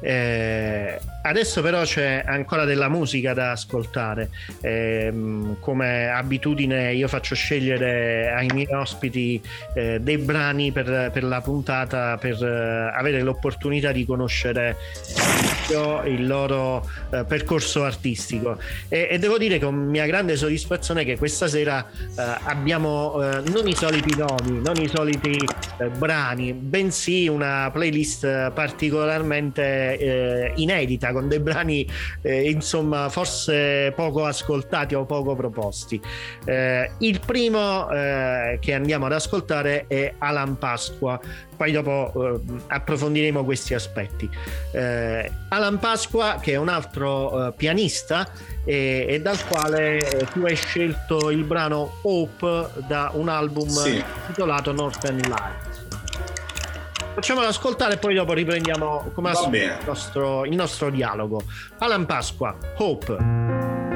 Eh, 0.02 0.98
adesso 1.22 1.62
però 1.62 1.82
c'è 1.82 2.22
ancora 2.24 2.64
della 2.64 2.88
musica 2.88 3.34
da 3.34 3.52
ascoltare. 3.52 4.30
Eh, 4.60 5.12
come 5.60 6.08
abitudine 6.08 6.94
io 6.94 7.08
faccio 7.08 7.34
scegliere 7.34 8.32
ai 8.32 8.48
miei 8.52 8.72
ospiti 8.72 9.40
eh, 9.74 9.98
dei 10.00 10.18
brani 10.18 10.72
per, 10.72 11.10
per, 11.12 11.24
la 11.24 11.40
puntata 11.40 12.16
per 12.18 12.42
eh, 12.42 12.96
avere 12.96 13.22
l'opportunità 13.22 13.92
di 13.92 14.04
conoscere 14.04 14.76
il 16.06 16.26
loro 16.26 16.88
eh, 17.10 17.24
percorso 17.24 17.84
artistico. 17.84 18.58
E, 18.88 19.08
e, 19.10 19.18
devo 19.18 19.38
dire 19.38 19.58
con 19.58 19.74
mia 19.74 20.06
grande 20.06 20.36
soddisfazione 20.36 21.04
che 21.04 21.18
questa 21.18 21.46
sera 21.46 21.86
eh, 21.86 22.22
abbiamo 22.44 23.16
non 23.18 23.66
i 23.66 23.74
soliti 23.74 24.16
nomi, 24.16 24.60
non 24.62 24.76
i 24.76 24.88
soliti 24.88 25.36
brani, 25.96 26.52
bensì 26.52 27.28
una 27.28 27.70
playlist 27.72 28.50
particolarmente 28.52 29.98
eh, 29.98 30.52
inedita 31.08 31.12
con 31.12 31.28
dei 31.28 31.40
brani 31.40 31.86
eh, 32.22 32.50
insomma 32.50 33.08
forse 33.08 33.92
poco 33.94 34.24
ascoltati 34.24 34.94
o 34.94 35.04
poco 35.04 35.34
proposti. 35.34 36.00
Eh, 36.44 36.90
il 36.98 37.20
primo 37.24 37.90
eh, 37.90 38.58
che 38.60 38.74
andiamo 38.74 39.06
ad 39.06 39.12
ascoltare 39.12 39.86
è 39.86 40.14
Alan 40.18 40.58
Pasqua, 40.58 41.20
poi 41.56 41.72
dopo 41.72 42.12
eh, 42.14 42.40
approfondiremo 42.68 43.44
questi 43.44 43.74
aspetti. 43.74 44.28
Eh, 44.72 45.30
Alan 45.48 45.78
Pasqua 45.78 46.38
che 46.40 46.52
è 46.52 46.56
un 46.56 46.68
altro 46.68 47.52
pianista 47.56 48.28
e, 48.64 49.06
e, 49.08 49.20
dal 49.20 49.42
quale 49.46 50.28
tu 50.32 50.44
hai 50.44 50.56
scelto 50.56 51.30
il 51.30 51.44
brano 51.44 51.98
Hope 52.02 52.70
da 52.86 53.10
un 53.14 53.28
album 53.28 53.68
sì. 53.68 54.02
titolato 54.26 54.72
Northern 54.72 55.18
Light. 55.18 55.67
Facciamolo 57.14 57.46
ascoltare 57.46 57.94
e 57.94 57.98
poi 57.98 58.14
dopo 58.14 58.32
riprendiamo 58.32 59.10
come 59.12 59.30
al 59.30 59.52
il 59.52 59.78
nostro, 59.84 60.44
il 60.44 60.54
nostro 60.54 60.90
dialogo. 60.90 61.42
Alan 61.78 62.06
Pasqua, 62.06 62.56
Hope. 62.76 63.87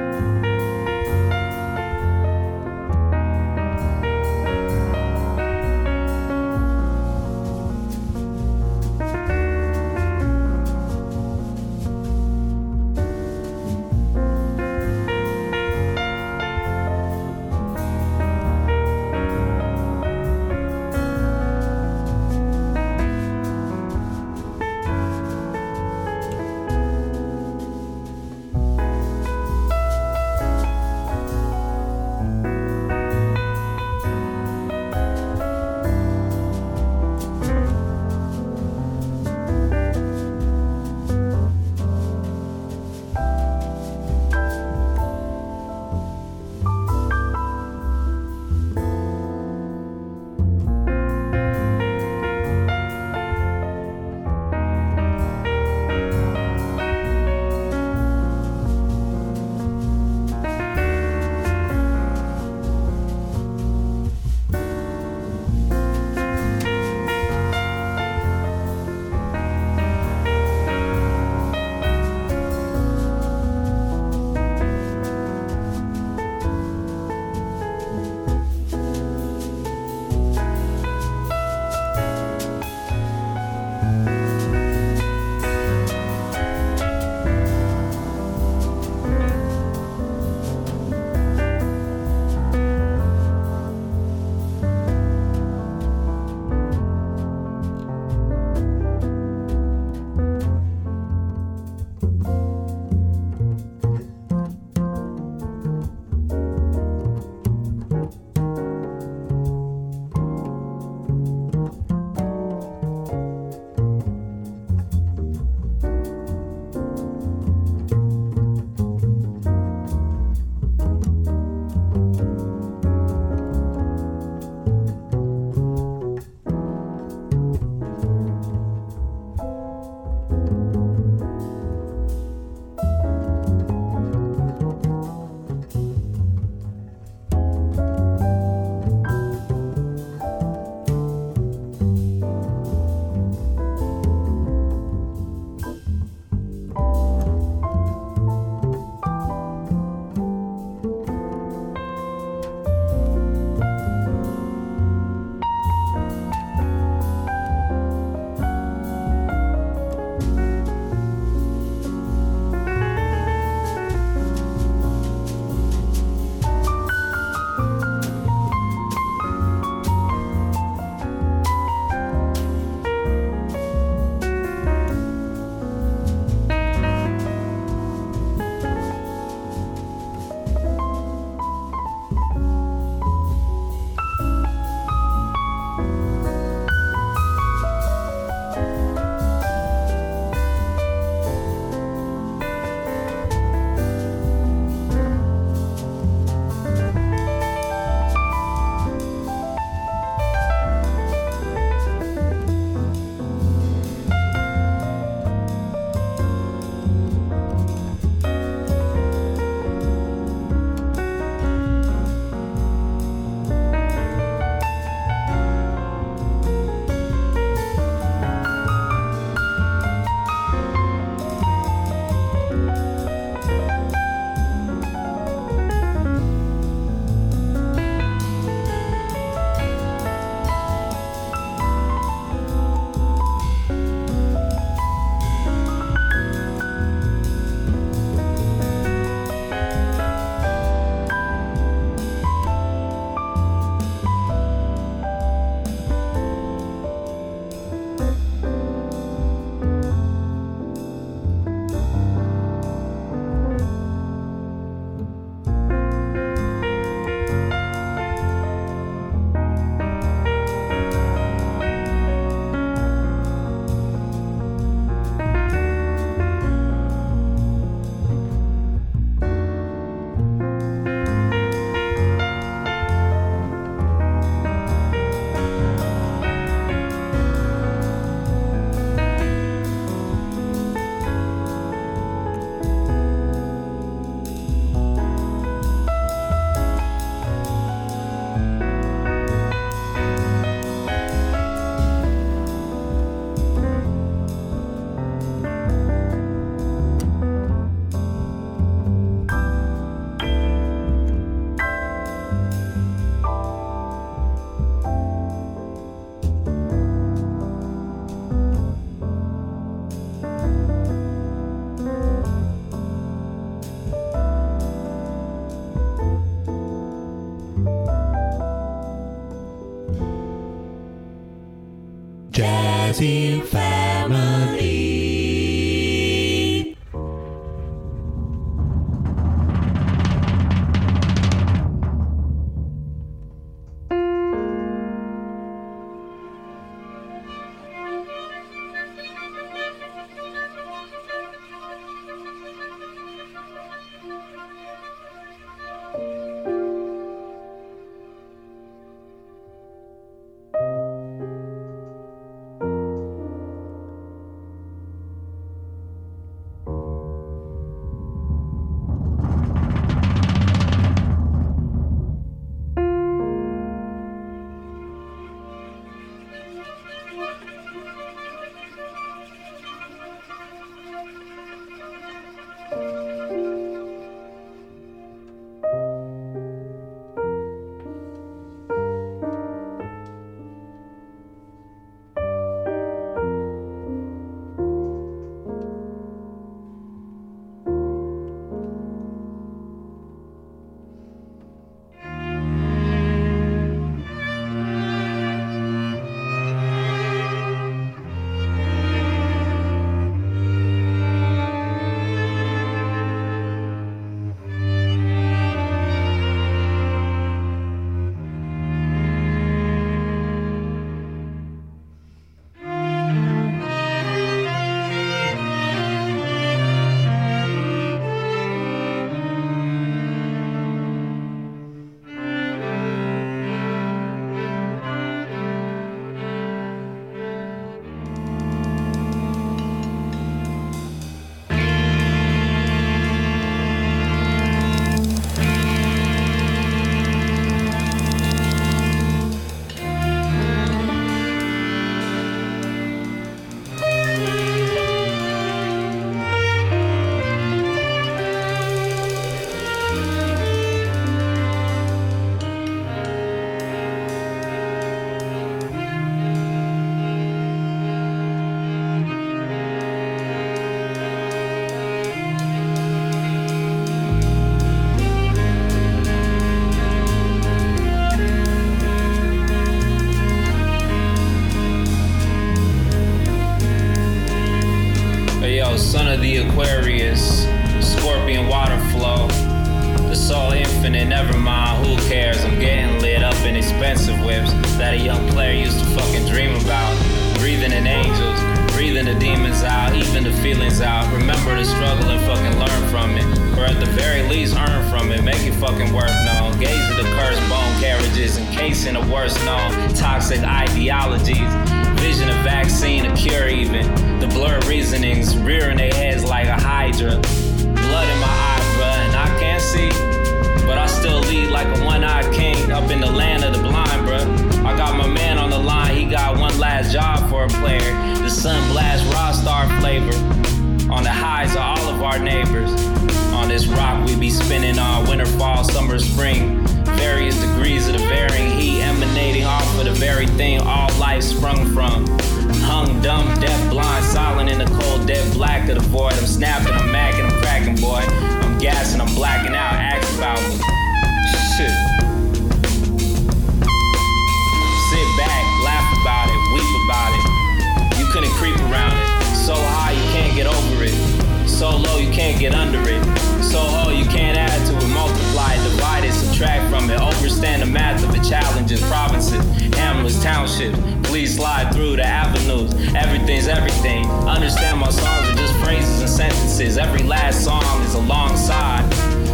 so 553.53 553.61
whole 553.61 553.93
you 553.93 554.07
can't 554.07 554.39
add 554.39 554.67
to 554.67 554.73
it. 554.75 554.89
Multiply, 554.95 555.57
divide 555.57 556.05
it, 556.05 556.13
subtract 556.13 556.71
from 556.71 556.89
it. 556.89 556.99
Overstand 556.99 557.61
the 557.61 557.67
math 557.67 558.03
of 558.03 558.11
the 558.11 558.23
challenges, 558.27 558.81
provinces, 558.89 559.45
hamlets, 559.77 560.23
townships. 560.23 560.79
Please 561.05 561.37
slide 561.37 561.71
through 561.75 561.97
the 561.97 562.07
avenues. 562.07 562.73
Everything's 562.95 563.49
everything. 563.49 564.07
Understand 564.37 564.81
my 564.81 564.89
songs 564.89 565.29
are 565.29 565.35
just 565.35 565.55
phrases 565.63 566.01
and 566.01 566.09
sentences. 566.09 566.79
Every 566.79 567.03
last 567.03 567.45
song 567.45 567.83
is 567.83 567.95
alongside. 567.95 568.85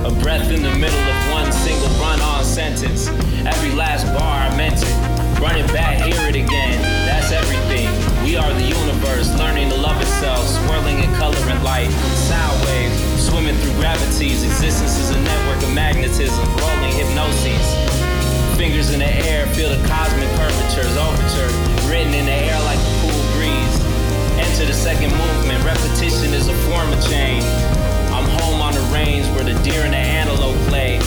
A 0.04 0.10
breath 0.20 0.50
in 0.50 0.62
the 0.62 0.74
middle 0.74 1.06
of 1.14 1.30
one 1.30 1.52
single 1.52 1.88
run 2.02 2.20
on 2.20 2.44
sentence. 2.44 3.06
Every 3.46 3.70
last 3.70 4.04
bar 4.18 4.50
I 4.50 4.56
meant 4.56 4.82
it. 4.82 5.40
Run 5.40 5.56
it 5.56 5.68
back, 5.68 6.02
hear 6.04 6.28
it 6.28 6.34
again. 6.34 6.82
That's 7.06 7.30
everything. 7.30 7.67
We 8.28 8.36
are 8.36 8.52
the 8.52 8.68
universe, 8.68 9.32
learning 9.38 9.70
to 9.70 9.76
love 9.80 9.98
itself, 10.02 10.44
swirling 10.44 11.00
in 11.00 11.08
color 11.16 11.40
and 11.48 11.64
light. 11.64 11.88
Sound 12.28 12.60
waves, 12.68 13.24
swimming 13.24 13.56
through 13.56 13.72
gravities. 13.80 14.44
Existence 14.44 15.00
is 15.00 15.08
a 15.16 15.18
network 15.18 15.64
of 15.64 15.72
magnetism, 15.72 16.44
rolling 16.60 16.92
hypnosis. 16.92 17.64
Fingers 18.60 18.92
in 18.92 19.00
the 19.00 19.08
air, 19.08 19.46
feel 19.56 19.70
the 19.72 19.80
cosmic 19.88 20.28
curvatures, 20.36 20.92
overture, 21.00 21.48
written 21.88 22.12
in 22.12 22.26
the 22.28 22.36
air 22.52 22.60
like 22.68 22.76
a 22.76 22.92
cool 23.00 23.16
breeze. 23.32 23.76
Enter 24.36 24.68
the 24.68 24.76
second 24.76 25.08
movement, 25.16 25.64
repetition 25.64 26.36
is 26.36 26.48
a 26.52 26.56
form 26.68 26.92
of 26.92 27.00
change. 27.08 27.48
I'm 28.12 28.28
home 28.44 28.60
on 28.60 28.74
the 28.74 28.84
range 28.92 29.24
where 29.32 29.44
the 29.48 29.56
deer 29.64 29.88
and 29.88 29.94
the 29.94 30.04
antelope 30.04 30.60
play. 30.68 31.00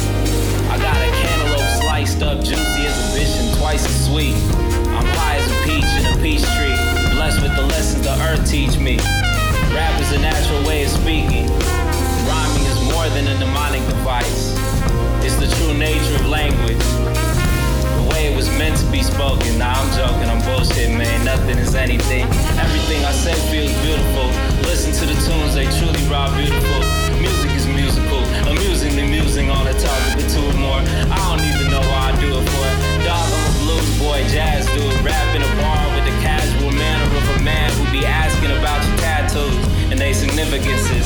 I 0.73 0.81
got 0.81 0.97
a 0.97 1.11
cantaloupe 1.21 1.69
sliced 1.85 2.23
up, 2.23 2.41
juicy 2.41 2.89
as 2.89 2.97
a 2.97 3.07
vision, 3.13 3.53
twice 3.61 3.85
as 3.85 4.09
sweet. 4.09 4.33
I'm 4.97 5.05
high 5.05 5.37
as 5.37 5.45
a 5.45 5.57
peach 5.69 5.91
in 6.01 6.05
a 6.09 6.17
peach 6.17 6.41
tree 6.57 7.00
blessed 7.21 7.43
with 7.43 7.55
the 7.55 7.61
lessons 7.61 8.01
the 8.01 8.15
earth 8.25 8.41
teach 8.49 8.79
me. 8.79 8.97
Rap 9.77 9.93
is 10.01 10.11
a 10.11 10.17
natural 10.17 10.57
way 10.65 10.85
of 10.85 10.89
speaking. 10.89 11.45
Rhyming 12.25 12.65
is 12.65 12.81
more 12.89 13.05
than 13.13 13.29
a 13.29 13.37
mnemonic 13.37 13.85
device. 13.85 14.57
It's 15.21 15.37
the 15.37 15.45
true 15.57 15.77
nature 15.77 16.15
of 16.15 16.25
language. 16.25 16.81
The 17.93 18.05
way 18.09 18.33
it 18.33 18.35
was 18.35 18.49
meant 18.57 18.75
to 18.81 18.85
be 18.89 19.03
spoken. 19.03 19.59
Nah, 19.61 19.69
I'm 19.69 19.89
joking, 19.93 20.33
I'm 20.33 20.41
bullshitting, 20.41 20.97
man. 20.97 21.23
Nothing 21.23 21.59
is 21.59 21.75
anything. 21.75 22.25
Everything 22.57 23.05
I 23.05 23.13
say 23.13 23.37
feels 23.53 23.69
beautiful. 23.85 24.25
Listen 24.65 24.89
to 24.89 25.05
the 25.05 25.17
tunes, 25.21 25.53
they 25.53 25.69
truly 25.77 26.01
raw 26.09 26.25
beautiful. 26.33 26.81
Music 27.21 27.51
is 27.53 27.67
musical. 27.67 28.25
Amusing, 28.49 28.97
amusing 28.97 29.51
on 29.51 29.65
the 29.69 29.77
topic 29.77 30.25
of 30.25 30.27
two 30.33 30.41
or 30.41 30.57
more. 30.57 30.81
I 31.13 31.21
don't 31.29 31.45
even 31.45 31.69
know 31.69 31.85
why 31.85 32.01
I 32.09 32.11
do 32.17 32.33
it 32.33 32.45
for. 32.49 32.69
Dog, 33.05 33.29
I'm 33.29 33.45
a 33.45 33.53
blues 33.61 33.89
boy, 34.01 34.25
jazz 34.33 34.65
dude, 34.73 35.05
rap 35.05 35.35
in 35.35 35.43
a 35.45 35.51
bar 35.61 35.90
man 37.41 37.71
who 37.73 37.91
be 37.91 38.05
asking 38.05 38.51
about 38.51 38.85
your 38.87 38.97
tattoos 38.97 39.55
and 39.91 39.99
their 39.99 40.13
significances. 40.13 41.05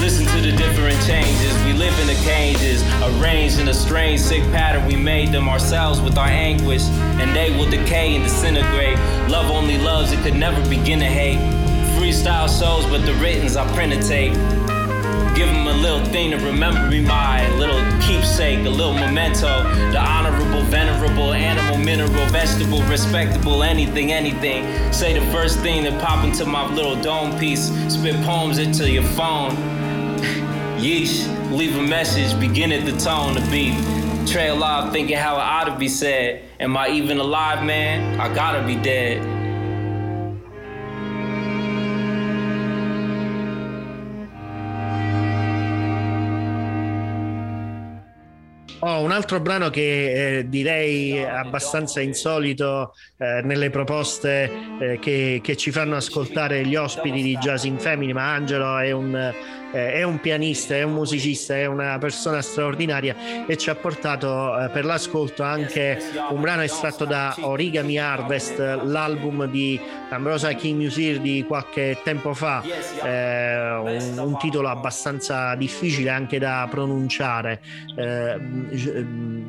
Listen 0.00 0.26
to 0.26 0.40
the 0.42 0.56
different 0.56 1.00
changes. 1.06 1.54
We 1.64 1.72
live 1.72 1.98
in 2.00 2.06
the 2.06 2.20
cages, 2.24 2.82
arranged 3.02 3.58
in 3.58 3.68
a 3.68 3.74
strange, 3.74 4.20
sick 4.20 4.42
pattern. 4.52 4.86
We 4.86 4.96
made 4.96 5.32
them 5.32 5.48
ourselves 5.48 6.00
with 6.00 6.18
our 6.18 6.28
anguish, 6.28 6.82
and 7.20 7.34
they 7.34 7.50
will 7.56 7.70
decay 7.70 8.14
and 8.14 8.24
disintegrate. 8.24 8.98
Love 9.30 9.50
only 9.50 9.78
loves, 9.78 10.12
it 10.12 10.20
could 10.22 10.36
never 10.36 10.60
begin 10.68 10.98
to 11.00 11.06
hate. 11.06 11.38
Freestyle 11.96 12.48
shows, 12.48 12.84
but 12.86 13.06
the 13.06 13.14
writtens 13.14 13.56
I 13.56 13.66
print 13.74 13.92
a 13.92 14.02
tape. 14.06 14.34
Give 15.34 15.48
them 15.48 15.66
a 15.66 15.72
little 15.72 16.04
thing 16.12 16.30
to 16.30 16.36
remember 16.36 16.88
me 16.88 17.04
by, 17.04 17.40
a 17.40 17.56
little 17.56 17.80
keepsake, 18.00 18.64
a 18.66 18.70
little 18.70 18.94
memento. 18.94 19.64
The 19.90 19.98
honorable, 19.98 20.62
venerable, 20.62 21.32
animal, 21.32 21.76
mineral, 21.76 22.26
vegetable, 22.26 22.82
respectable, 22.82 23.64
anything, 23.64 24.12
anything. 24.12 24.64
Say 24.92 25.18
the 25.18 25.26
first 25.32 25.58
thing 25.58 25.82
that 25.84 26.00
pop 26.00 26.24
into 26.24 26.46
my 26.46 26.72
little 26.72 26.94
dome 27.02 27.36
piece. 27.36 27.66
Spit 27.92 28.14
poems 28.24 28.58
into 28.58 28.88
your 28.88 29.02
phone. 29.02 29.50
Yeesh, 30.78 31.26
leave 31.50 31.76
a 31.76 31.82
message, 31.82 32.38
begin 32.38 32.70
at 32.70 32.84
the 32.84 32.96
tone, 32.98 33.34
the 33.34 33.40
beat. 33.50 33.74
Trail 34.28 34.62
off 34.62 34.92
thinking 34.92 35.16
how 35.16 35.34
it 35.34 35.40
ought 35.40 35.64
to 35.64 35.76
be 35.76 35.88
said. 35.88 36.44
Am 36.60 36.76
I 36.76 36.90
even 36.90 37.18
alive, 37.18 37.64
man? 37.64 38.20
I 38.20 38.32
gotta 38.32 38.64
be 38.64 38.76
dead. 38.76 39.33
Oh, 48.86 49.00
un 49.00 49.12
altro 49.12 49.40
brano 49.40 49.70
che 49.70 50.40
eh, 50.40 50.48
direi 50.50 51.24
abbastanza 51.24 52.02
insolito 52.02 52.92
eh, 53.16 53.40
nelle 53.42 53.70
proposte 53.70 54.50
eh, 54.78 54.98
che, 54.98 55.40
che, 55.42 55.56
ci 55.56 55.70
fanno 55.70 55.96
ascoltare 55.96 56.66
gli 56.66 56.76
ospiti 56.76 57.22
di 57.22 57.34
Jazz 57.38 57.64
in 57.64 57.78
Family, 57.78 58.12
ma 58.12 58.34
Angelo 58.34 58.76
è 58.76 58.90
un 58.90 59.32
eh, 59.74 59.94
è 59.94 60.02
un 60.04 60.20
pianista, 60.20 60.76
è 60.76 60.82
un 60.82 60.92
musicista, 60.92 61.56
è 61.56 61.66
una 61.66 61.98
persona 61.98 62.40
straordinaria 62.40 63.44
e 63.46 63.56
ci 63.56 63.70
ha 63.70 63.74
portato 63.74 64.58
eh, 64.58 64.68
per 64.68 64.84
l'ascolto 64.84 65.42
anche 65.42 66.00
un 66.30 66.40
brano 66.40 66.62
estratto 66.62 67.04
da 67.04 67.34
Origami 67.40 67.98
Harvest, 67.98 68.58
l'album 68.58 69.46
di 69.46 69.78
Ambrosia 70.10 70.52
King 70.52 70.80
Musir 70.80 71.20
di 71.20 71.44
qualche 71.46 71.98
tempo 72.04 72.34
fa, 72.34 72.62
eh, 73.02 73.72
un, 73.72 74.18
un, 74.18 74.38
titolo 74.38 74.68
abbastanza 74.68 75.54
difficile 75.56 76.10
anche 76.10 76.38
da 76.38 76.68
pronunciare. 76.70 77.60
Eh, 77.96 78.38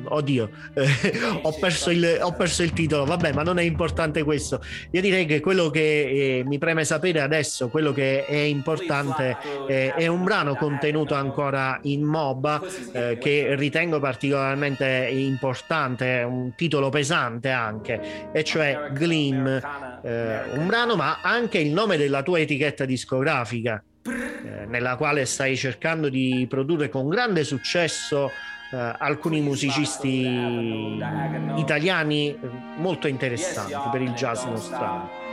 oddio, 0.06 0.50
ho, 1.44 1.54
perso 1.60 1.92
il, 1.92 2.20
ho, 2.22 2.34
perso 2.34 2.64
il, 2.64 2.74
titolo, 2.74 3.06
vabbè, 3.06 3.34
ma 3.34 3.44
non 3.44 3.60
è 3.60 3.64
importante 3.64 4.24
questo. 4.24 4.62
Io 4.92 5.02
direi 5.02 5.26
che 5.26 5.40
quello 5.40 5.70
che 5.70 6.40
eh, 6.40 6.44
mi 6.46 6.58
preme 6.58 6.84
sapere 6.84 7.22
adesso, 7.22 7.68
quello 7.68 7.94
che 7.94 8.26
è 8.26 8.36
importante 8.36 9.38
eh, 9.68 9.94
è 9.94 10.08
un 10.08 10.15
un 10.16 10.24
brano 10.24 10.56
contenuto 10.56 11.14
ancora 11.14 11.78
in 11.84 12.04
MOBA 12.04 12.62
eh, 12.94 13.18
che 13.20 13.56
ritengo 13.56 14.00
particolarmente 14.00 15.10
importante, 15.12 16.24
un 16.28 16.56
titolo 16.56 16.90
pesante 16.90 17.52
anche, 17.52 18.32
e 18.32 18.44
cioè 18.44 18.90
Gleam, 18.92 19.46
eh, 20.02 20.42
un 20.56 20.66
brano 20.66 20.96
ma 20.96 21.20
anche 21.22 21.60
il 21.60 21.72
nome 21.72 21.98
della 21.98 22.24
tua 22.24 22.40
etichetta 22.40 22.86
discografica, 22.86 23.84
eh, 24.04 24.66
nella 24.66 24.96
quale 24.96 25.26
stai 25.26 25.58
cercando 25.58 26.10
di 26.10 26.46
produrre 26.50 26.90
con 26.90 27.10
grande 27.10 27.44
successo 27.44 28.32
Uh, 28.72 28.96
alcuni 28.98 29.42
musicisti 29.42 30.98
italiani 31.56 32.30
eh, 32.30 32.38
molto 32.78 33.08
interessanti 33.08 33.76
per 33.92 34.02
il 34.02 34.10
jazz 34.14 34.44
nostrano. 34.44 35.25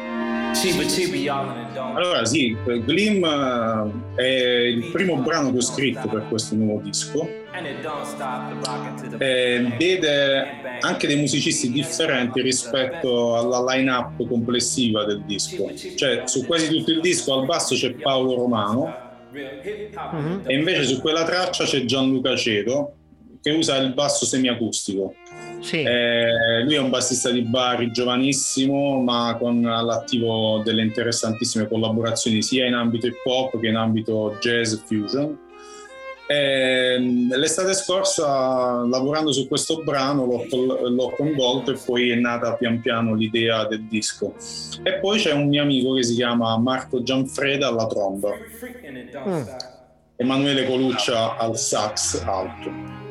Allora 1.95 2.25
sì, 2.25 2.57
Glim 2.65 3.25
eh, 4.17 4.23
è 4.23 4.67
il 4.67 4.91
primo 4.91 5.17
brano 5.17 5.51
che 5.51 5.59
ho 5.59 5.63
scritto 5.63 6.09
per 6.09 6.27
questo 6.29 6.55
nuovo 6.55 6.81
disco. 6.81 7.29
E 9.19 9.75
vede 9.79 10.79
anche 10.81 11.07
dei 11.07 11.17
musicisti 11.17 11.71
differenti 11.71 12.41
rispetto 12.41 13.37
alla 13.37 13.75
line-up 13.75 14.27
complessiva 14.27 15.05
del 15.05 15.23
disco. 15.25 15.71
Cioè, 15.75 16.23
su 16.27 16.45
quasi 16.47 16.69
tutto 16.69 16.91
il 16.91 17.01
disco 17.01 17.39
al 17.39 17.47
basso 17.47 17.75
c'è 17.75 17.93
Paolo 17.93 18.35
Romano 18.35 18.95
mm-hmm. 19.35 20.41
e 20.47 20.55
invece 20.55 20.85
su 20.85 21.01
quella 21.01 21.25
traccia 21.25 21.65
c'è 21.65 21.85
Gianluca 21.85 22.37
Ceto 22.37 22.95
che 23.43 23.51
usa 23.51 23.77
il 23.77 23.93
basso 23.93 24.25
semiacustico. 24.25 25.15
Sì. 25.63 25.83
Eh, 25.83 26.65
lui 26.65 26.75
è 26.75 26.81
un 26.81 26.91
bassista 26.91 27.31
di 27.31 27.43
Bari 27.43 27.93
giovanissimo, 27.93 29.01
ma 29.01 29.37
con 29.39 29.65
all'attivo 29.65 30.61
delle 30.65 30.83
interessantissime 30.83 31.69
collaborazioni 31.69 32.43
sia 32.43 32.67
in 32.67 32.75
ambito 32.75 33.07
hip 33.07 33.25
hop 33.25 33.59
che 33.61 33.69
in 33.69 33.77
ambito 33.77 34.37
jazz 34.41 34.75
fusion. 34.85 35.39
Eh, 36.27 36.99
l'estate 36.99 37.75
scorsa, 37.75 38.85
lavorando 38.87 39.33
su 39.33 39.47
questo 39.49 39.83
brano, 39.83 40.25
l'ho, 40.25 40.47
l'ho, 40.89 41.11
coinvolto 41.11 41.73
e 41.73 41.79
poi 41.85 42.11
è 42.11 42.15
nata 42.15 42.55
pian 42.55 42.81
piano 42.81 43.15
l'idea 43.15 43.67
del 43.67 43.85
disco. 43.85 44.35
E 44.83 44.95
poi 44.95 45.19
c'è 45.19 45.33
un 45.33 45.49
mio 45.49 45.63
amico 45.63 45.95
che 45.95 46.03
si 46.05 46.15
chiama 46.15 46.57
Marco 46.59 47.03
Gianfreda 47.03 47.69
alla 47.69 47.87
tromba, 47.87 48.31
mm. 48.31 49.43
Emanuele 50.17 50.67
Coluccia 50.67 51.37
al 51.37 51.57
sax 51.57 52.23
alto. 52.25 53.02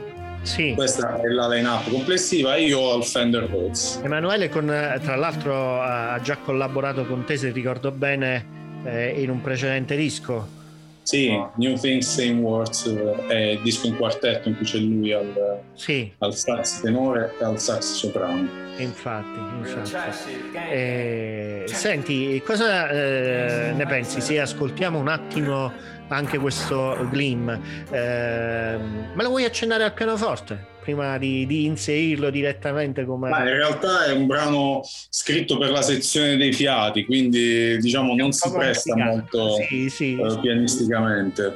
Sì. 0.43 0.73
Questa 0.75 1.21
è 1.21 1.27
la 1.27 1.47
line-up 1.47 1.89
complessiva 1.89 2.55
e 2.55 2.63
io 2.63 2.79
ho 2.79 2.97
il 2.97 3.03
Fender 3.03 3.49
Rhodes. 3.49 4.01
Emanuele, 4.03 4.49
con, 4.49 4.65
tra 4.65 5.15
l'altro, 5.15 5.81
ha 5.81 6.19
già 6.21 6.37
collaborato 6.37 7.05
con 7.05 7.23
te, 7.25 7.37
se 7.37 7.51
ricordo 7.51 7.91
bene, 7.91 8.45
eh, 8.83 9.21
in 9.21 9.29
un 9.29 9.41
precedente 9.41 9.95
disco. 9.95 10.59
Sì, 11.03 11.29
New 11.55 11.75
Things, 11.77 12.07
Same 12.07 12.39
Words 12.39 12.93
è 13.27 13.33
il 13.33 13.61
disco 13.61 13.87
in 13.87 13.97
quartetto 13.97 14.49
in 14.49 14.55
cui 14.55 14.65
c'è 14.65 14.77
lui 14.77 15.11
al, 15.11 15.59
sì. 15.73 16.11
al 16.19 16.33
sax 16.33 16.81
tenore 16.81 17.33
e 17.39 17.43
al 17.43 17.59
sax 17.59 17.81
soprano. 17.81 18.47
Infatti, 18.77 19.39
infatti. 19.57 20.31
Eh, 20.69 21.63
senti, 21.65 22.41
cosa 22.45 22.89
eh, 22.89 23.73
ne 23.75 23.85
pensi 23.87 24.21
se 24.21 24.39
ascoltiamo 24.39 24.99
un 24.99 25.07
attimo 25.07 25.71
anche 26.15 26.37
questo 26.37 26.97
Gleam. 27.09 27.49
Eh, 27.89 28.77
me 29.13 29.23
lo 29.23 29.29
vuoi 29.29 29.45
accennare 29.45 29.83
al 29.83 29.93
pianoforte? 29.93 30.69
prima 30.81 31.17
di, 31.17 31.45
di, 31.45 31.65
inserirlo 31.65 32.31
direttamente 32.31 33.05
come... 33.05 33.29
Ma 33.29 33.39
in 33.39 33.53
realtà 33.53 34.05
è 34.05 34.11
un 34.11 34.25
brano 34.25 34.81
scritto 34.83 35.57
per 35.57 35.69
la 35.69 35.83
sezione 35.83 36.37
dei 36.37 36.51
fiati, 36.51 37.05
quindi 37.05 37.77
diciamo 37.77 38.15
non 38.15 38.31
si 38.31 38.51
presta 38.51 38.95
molto 38.95 39.57
sì, 39.69 39.89
sì, 39.89 40.15
uh, 40.15 40.39
pianisticamente. 40.39 41.55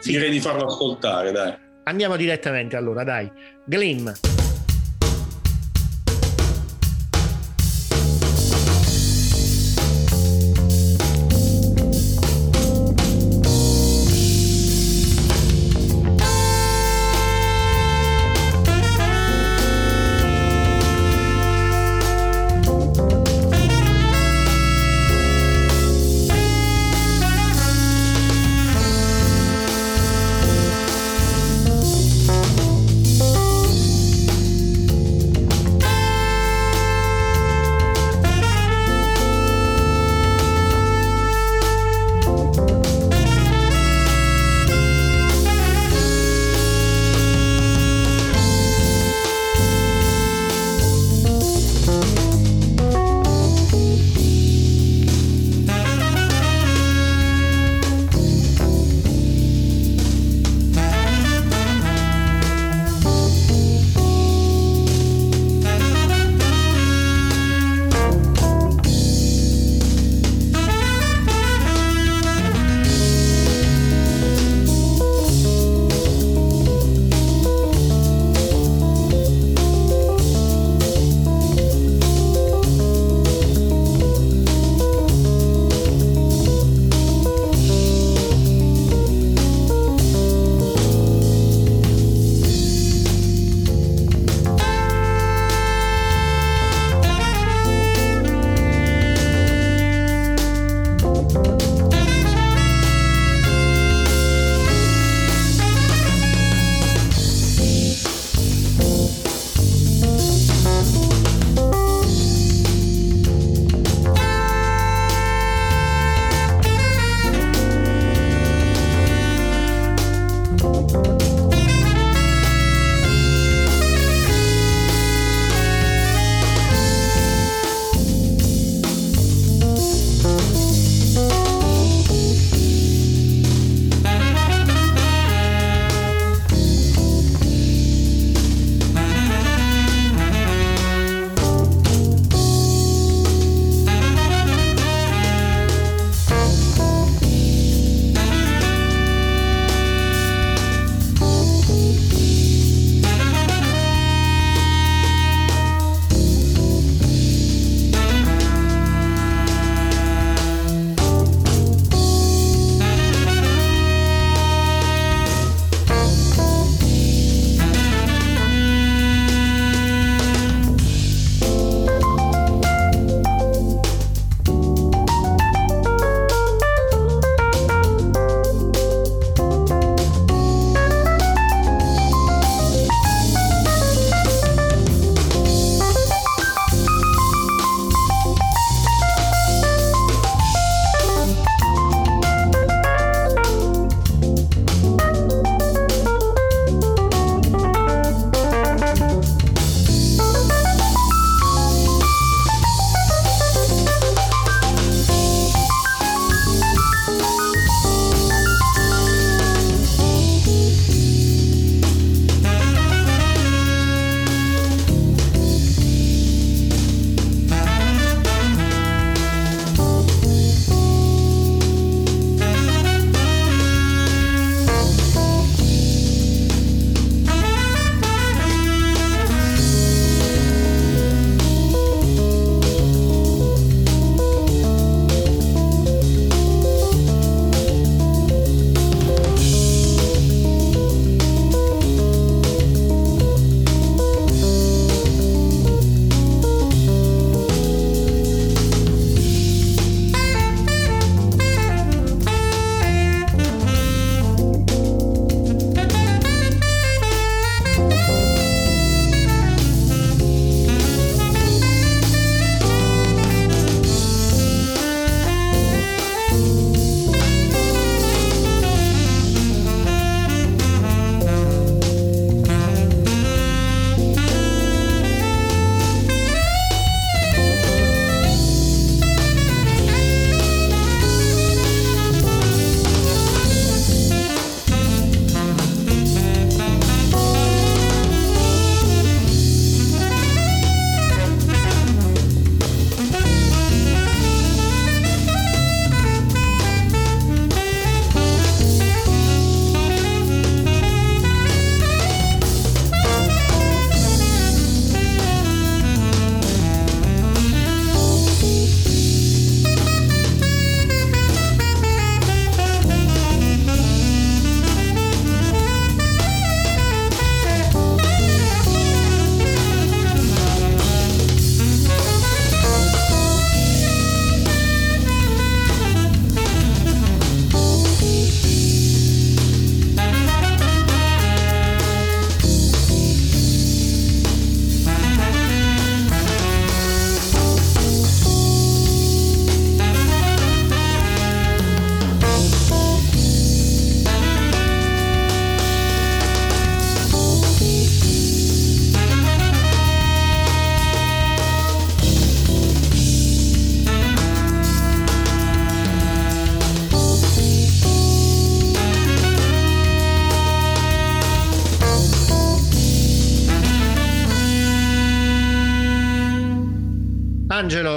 Sì. 0.00 0.10
Direi 0.10 0.30
di 0.30 0.40
farlo 0.40 0.66
ascoltare, 0.66 1.30
dai. 1.30 1.54
Andiamo 1.84 2.16
direttamente 2.16 2.76
allora, 2.76 3.04
dai. 3.04 3.30
Gleam. 3.64 4.12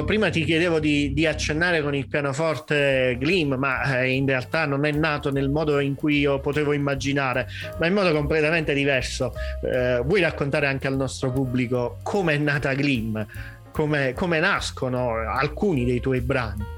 Prima 0.06 0.30
ti 0.30 0.44
chiedevo 0.44 0.80
di, 0.80 1.14
di, 1.14 1.26
accennare 1.26 1.82
con 1.82 1.96
il 1.96 2.08
pianoforte 2.08 3.16
Glim, 3.20 3.54
ma 3.54 4.00
eh, 4.00 4.12
in 4.12 4.26
realtà 4.26 4.66
non 4.66 4.86
è 4.86 4.92
nato 4.92 5.32
nel 5.32 5.50
modo 5.50 5.80
in 5.80 5.96
cui 5.96 6.20
io 6.20 6.40
potevo 6.40 6.74
immaginare, 6.74 7.48
ma 7.80 7.88
in 7.88 7.94
modo 7.94 8.12
completamente 8.12 8.74
diverso. 8.74 9.34
Eh, 9.64 10.02
vuoi 10.04 10.22
raccontare 10.22 10.68
anche 10.68 10.88
al 10.88 10.96
nostro 10.96 11.32
pubblico 11.32 11.98
come 12.04 12.34
è 12.34 12.38
nata 12.38 12.74
Glim? 12.74 13.26
Come, 13.72 14.14
come 14.14 14.40
nascono 14.40 15.12
alcuni 15.18 15.86
dei 15.86 16.00
tuoi 16.00 16.22
brani? 16.22 16.76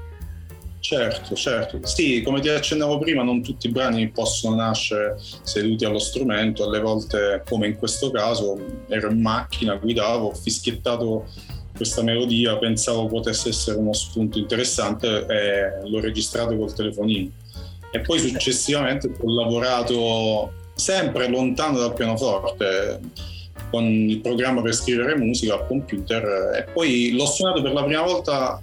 Certo, 0.80 1.34
certo. 1.34 1.86
Sì, 1.86 2.22
come 2.22 2.40
ti 2.40 2.48
accennavo 2.48 2.98
prima, 2.98 3.22
non 3.22 3.42
tutti 3.42 3.66
i 3.68 3.70
brani 3.70 4.08
possono 4.08 4.56
nascere 4.56 5.16
seduti 5.42 5.84
allo 5.84 5.98
strumento, 5.98 6.64
alle 6.64 6.80
volte, 6.80 7.42
come 7.46 7.66
in 7.66 7.76
questo 7.76 8.10
caso, 8.10 8.58
ero 8.88 9.10
in 9.10 9.20
macchina, 9.20 9.74
guidavo, 9.74 10.28
ho 10.28 10.34
fischiettato 10.34 11.26
questa 11.80 12.02
melodia, 12.02 12.58
pensavo 12.58 13.06
potesse 13.06 13.48
essere 13.48 13.78
uno 13.78 13.94
spunto 13.94 14.36
interessante 14.36 15.24
e 15.26 15.88
l'ho 15.88 15.98
registrato 15.98 16.54
col 16.54 16.74
telefonino. 16.74 17.30
E 17.90 18.00
poi 18.00 18.18
successivamente 18.18 19.10
ho 19.18 19.34
lavorato 19.34 20.52
sempre 20.74 21.26
lontano 21.28 21.78
dal 21.78 21.94
pianoforte 21.94 23.00
con 23.70 23.84
il 23.84 24.20
programma 24.20 24.60
per 24.60 24.74
scrivere 24.74 25.16
musica 25.16 25.54
al 25.54 25.66
computer 25.66 26.54
e 26.54 26.70
poi 26.70 27.12
l'ho 27.12 27.24
suonato 27.24 27.62
per 27.62 27.72
la 27.72 27.84
prima 27.84 28.02
volta 28.02 28.60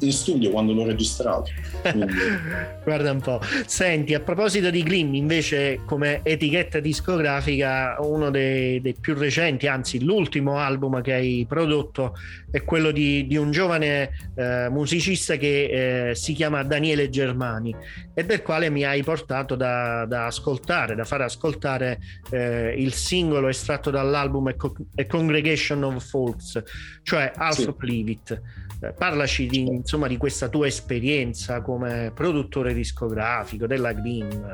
in 0.00 0.12
studio 0.12 0.50
quando 0.50 0.72
l'ho 0.72 0.84
registrato. 0.84 1.50
Guarda 2.84 3.12
un 3.12 3.20
po'. 3.20 3.40
Senti, 3.66 4.14
a 4.14 4.20
proposito 4.20 4.70
di 4.70 4.82
Glim, 4.82 5.14
invece, 5.14 5.80
come 5.84 6.20
etichetta 6.22 6.80
discografica, 6.80 7.96
uno 8.00 8.30
dei, 8.30 8.80
dei 8.80 8.94
più 8.98 9.14
recenti, 9.14 9.66
anzi 9.66 10.02
l'ultimo 10.02 10.58
album 10.58 11.02
che 11.02 11.12
hai 11.12 11.44
prodotto 11.48 12.14
è 12.50 12.64
quello 12.64 12.90
di, 12.90 13.26
di 13.26 13.36
un 13.36 13.50
giovane 13.50 14.10
eh, 14.34 14.68
musicista 14.70 15.36
che 15.36 16.10
eh, 16.10 16.14
si 16.14 16.32
chiama 16.32 16.62
Daniele 16.62 17.10
Germani 17.10 17.74
e 18.14 18.24
del 18.24 18.42
quale 18.42 18.70
mi 18.70 18.84
hai 18.84 19.02
portato 19.02 19.54
da, 19.54 20.06
da 20.06 20.26
ascoltare, 20.26 20.94
da 20.94 21.04
fare 21.04 21.24
ascoltare 21.24 21.98
eh, 22.30 22.74
il 22.76 22.94
singolo 22.94 23.48
estratto 23.48 23.90
dall'album 23.90 24.48
A 24.48 25.06
Congregation 25.06 25.84
of 25.84 26.08
Folks, 26.08 26.62
cioè 27.02 27.30
Half 27.34 27.54
sì. 27.56 27.74
Leave 27.80 28.10
It. 28.10 28.42
Eh, 28.80 28.92
parlaci 28.92 29.46
di, 29.46 29.57
insomma, 29.60 30.08
di 30.08 30.16
questa 30.16 30.48
tua 30.48 30.66
esperienza 30.66 31.60
come 31.60 32.12
produttore 32.14 32.74
discografico 32.74 33.66
della 33.66 33.92
Glim. 33.92 34.46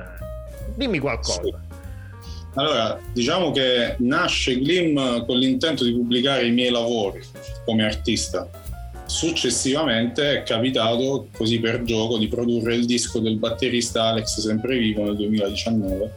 Dimmi 0.75 0.99
qualcosa. 0.99 1.43
Sì. 1.43 1.55
Allora, 2.57 3.01
diciamo 3.13 3.51
che 3.51 3.97
nasce 3.99 4.59
Glim 4.59 5.25
con 5.27 5.39
l'intento 5.39 5.83
di 5.85 5.93
pubblicare 5.93 6.47
i 6.47 6.53
miei 6.53 6.71
lavori 6.71 7.21
come 7.65 7.85
artista. 7.85 8.49
Successivamente 9.07 10.39
è 10.39 10.43
capitato, 10.45 11.29
così 11.37 11.59
per 11.59 11.83
gioco, 11.83 12.17
di 12.17 12.29
produrre 12.29 12.75
il 12.75 12.87
disco 12.87 13.19
del 13.19 13.37
batterista 13.37 14.05
Alex 14.05 14.41
Semprevivo 14.41 15.05
nel 15.05 15.17
2019, 15.17 16.13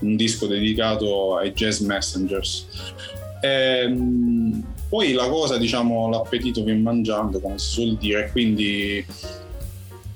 un 0.00 0.16
disco 0.16 0.46
dedicato 0.46 1.36
ai 1.36 1.52
Jazz 1.52 1.80
Messengers. 1.80 2.66
Ehm, 3.40 4.62
poi 4.90 5.12
la 5.12 5.28
cosa, 5.28 5.56
diciamo, 5.56 6.08
l'appetito 6.08 6.64
viene 6.64 6.80
mangiando, 6.80 7.38
come 7.38 7.58
si 7.58 7.68
suol 7.68 7.96
dire, 7.96 8.28
quindi 8.32 9.06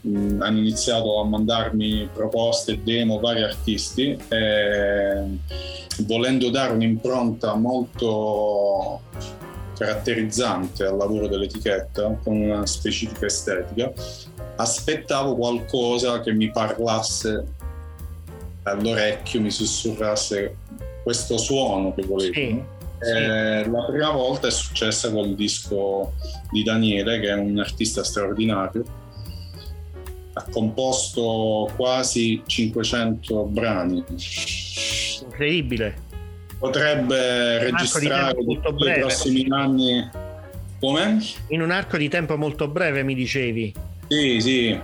mh, 0.01 0.19
mm, 0.19 0.43
hanno 0.43 0.59
iniziato 0.59 1.21
a 1.21 1.25
mandarmi 1.25 2.09
proposte, 2.13 2.83
demo, 2.83 3.21
vari 3.21 3.45
artisti, 3.45 4.19
e, 4.29 5.39
volendo 5.99 6.51
dare 6.51 6.73
un'impronta 6.73 7.55
molto 7.55 9.01
caratterizzante 9.79 10.87
al 10.87 10.97
lavoro 10.97 11.29
dell'etichetta, 11.29 12.19
con 12.25 12.37
una 12.37 12.67
specifica 12.67 13.27
estetica, 13.27 13.93
aspettavo 14.57 15.37
qualcosa 15.37 16.21
che 16.21 16.33
mi 16.33 16.51
parlasse 16.51 17.47
all'orecchio, 18.65 19.41
mi 19.41 19.53
sussurrasse 19.53 20.57
questo 21.05 21.39
suono 21.39 21.95
che 21.95 22.03
volevo. 22.03 22.33
Sì 22.33 22.83
eh, 23.05 23.69
la 23.69 23.85
prima 23.85 24.11
volta 24.11 24.49
è 24.49 24.51
successa 24.51 25.11
col 25.11 25.35
disco 25.35 26.13
di 26.51 26.63
Daniele, 26.63 27.21
che 27.21 27.29
è 27.29 27.35
un 27.35 27.59
artista 27.59 28.03
straordinario. 28.03 28.85
Ha 30.33 30.45
composto 30.51 31.71
quasi 31.77 32.43
500 32.45 33.45
brani. 33.45 34.05
Incredibile. 35.23 36.03
Potrebbe 36.59 37.59
registrare 37.59 38.43
nei 38.43 39.01
prossimi 39.01 39.47
anni. 39.51 40.09
Come? 40.81 41.19
In 41.49 41.63
un 41.63 41.71
arco 41.71 41.97
di 41.97 42.09
tempo 42.09 42.37
molto 42.37 42.69
breve, 42.69 43.03
mi 43.03 43.15
dicevi. 43.15 43.73
Sì, 44.09 44.41
sì. 44.41 44.81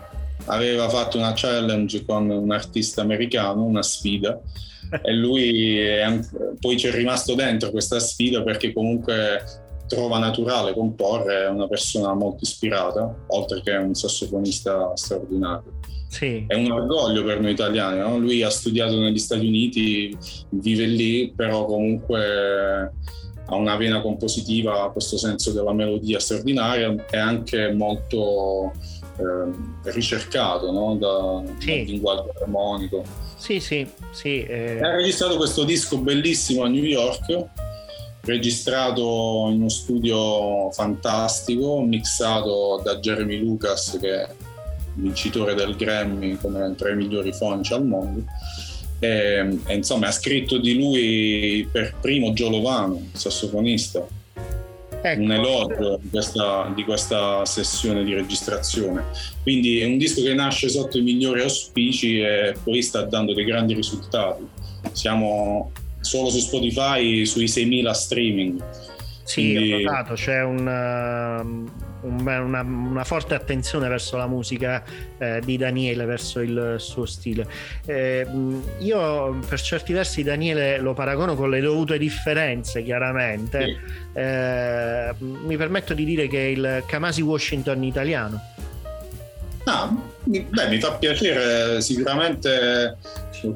Aveva 0.47 0.89
fatto 0.89 1.19
una 1.19 1.33
challenge 1.35 2.05
con 2.05 2.31
un 2.31 2.51
artista 2.51 3.03
americano, 3.03 3.65
una 3.65 3.83
sfida 3.83 4.41
e 5.03 5.13
lui 5.13 5.79
è, 5.79 6.19
poi 6.59 6.77
ci 6.77 6.87
è 6.87 6.93
rimasto 6.93 7.35
dentro 7.35 7.71
questa 7.71 7.99
sfida 8.01 8.43
perché 8.43 8.73
comunque 8.73 9.43
trova 9.87 10.19
naturale 10.19 10.73
comporre, 10.73 11.45
è 11.45 11.49
una 11.49 11.67
persona 11.67 12.15
molto 12.15 12.45
ispirata, 12.45 13.13
oltre 13.29 13.61
che 13.61 13.73
un 13.73 13.95
sassofonista 13.95 14.93
straordinario. 14.95 15.79
Sì. 16.09 16.45
È 16.47 16.55
un 16.55 16.71
orgoglio 16.71 17.25
per 17.25 17.41
noi 17.41 17.53
italiani, 17.53 17.99
no? 17.99 18.19
lui 18.19 18.43
ha 18.43 18.51
studiato 18.51 18.99
negli 18.99 19.19
Stati 19.19 19.47
Uniti, 19.47 20.17
vive 20.51 20.87
lì, 20.87 21.33
però 21.35 21.65
comunque 21.67 22.93
ha 23.51 23.57
una 23.57 23.77
vena 23.77 24.01
compositiva, 24.01 24.91
questo 24.93 25.19
senso 25.19 25.53
della 25.53 25.73
melodia 25.73 26.21
straordinaria 26.21 26.95
e 27.11 27.19
anche 27.19 27.73
molto 27.73 28.73
eh, 29.17 29.91
ricercato 29.91 30.71
no? 30.71 30.95
da, 30.95 31.53
sì. 31.59 31.67
dal 31.67 31.85
linguaggio 31.85 32.33
armonico. 32.41 33.03
Sì, 33.37 33.59
sì, 33.59 33.87
sì. 34.13 34.43
Eh... 34.45 34.81
Ha 34.81 34.95
registrato 34.95 35.37
questo 35.37 35.65
disco 35.65 35.99
bellissimo 35.99 36.63
a 36.63 36.69
New 36.69 36.85
York, 36.85 37.47
registrato 38.23 39.49
in 39.51 39.59
uno 39.59 39.69
studio 39.69 40.71
fantastico, 40.71 41.81
mixato 41.81 42.81
da 42.85 42.99
Jeremy 42.99 43.39
Lucas, 43.39 43.99
che 44.01 44.23
è 44.23 44.29
vincitore 44.95 45.55
del 45.55 45.75
Grammy 45.75 46.37
come 46.37 46.75
tra 46.77 46.91
i 46.91 46.97
migliori 46.97 47.33
fonici 47.33 47.73
al 47.73 47.85
mondo. 47.85 48.23
E, 49.01 49.59
e, 49.67 49.75
insomma 49.75 50.09
ha 50.09 50.13
scritto 50.13 50.59
di 50.59 50.75
lui 50.75 51.67
per 51.73 51.97
primo 52.01 52.33
Giolovano, 52.33 53.09
sassofonista 53.13 54.07
ecco. 55.03 55.23
un 55.23 55.33
elogio 55.33 55.99
di 56.03 56.09
questa, 56.09 56.73
di 56.75 56.85
questa, 56.85 57.45
sessione 57.45 58.05
di 58.05 58.15
registrazione. 58.15 59.05
Quindi 59.43 59.81
è 59.81 59.87
un 59.87 59.99
disco 59.99 60.23
che 60.23 60.35
nasce 60.35 60.69
sotto 60.69 60.99
i 60.99 61.03
migliori 61.03 61.41
auspici 61.41 62.21
e 62.21 62.55
poi 62.63 62.83
sta 62.83 63.03
dando 63.03 63.35
dei 63.35 63.45
grandi 63.45 63.75
risultati. 63.75 64.47
Siamo 64.93 65.73
solo 66.01 66.31
su 66.31 66.39
Spotify 66.39 67.25
sui 67.25 67.47
6.000 67.47 67.91
streaming. 67.91 68.65
Sì, 69.31 69.55
Quindi... 69.55 69.73
ho 69.73 69.79
notato, 69.79 70.15
c'è 70.15 70.43
un... 70.43 70.67
Uh 70.67 71.89
una, 72.03 72.63
una, 72.63 73.05
forte 73.05 73.35
attenzione 73.35 73.89
verso 73.89 74.17
la 74.17 74.27
musica 74.27 74.83
eh, 75.19 75.41
di 75.45 75.57
Daniele, 75.57 76.05
verso 76.05 76.41
il 76.41 76.77
suo 76.79 77.05
stile. 77.05 77.47
Eh, 77.85 78.27
io 78.79 79.39
per 79.47 79.61
certi 79.61 79.93
versi 79.93 80.23
Daniele 80.23 80.79
lo 80.79 80.95
paragono 80.95 81.35
con 81.35 81.51
le 81.51 81.61
dovute 81.61 81.99
differenze, 81.99 82.83
chiaramente. 82.83 83.65
Sì. 83.65 84.19
Eh, 84.19 85.15
mi 85.19 85.57
permetto 85.59 85.95
di 85.95 86.05
dire 86.05 86.27
che 86.27 86.39
è 86.39 86.49
il 86.49 86.83
Kamasi 86.87 87.21
Washington 87.21 87.83
italiano. 87.85 88.41
Ah, 89.65 89.95
beh, 90.25 90.69
mi 90.69 90.81
fa 90.81 90.93
piacere, 90.93 91.83
sicuramente 91.83 92.97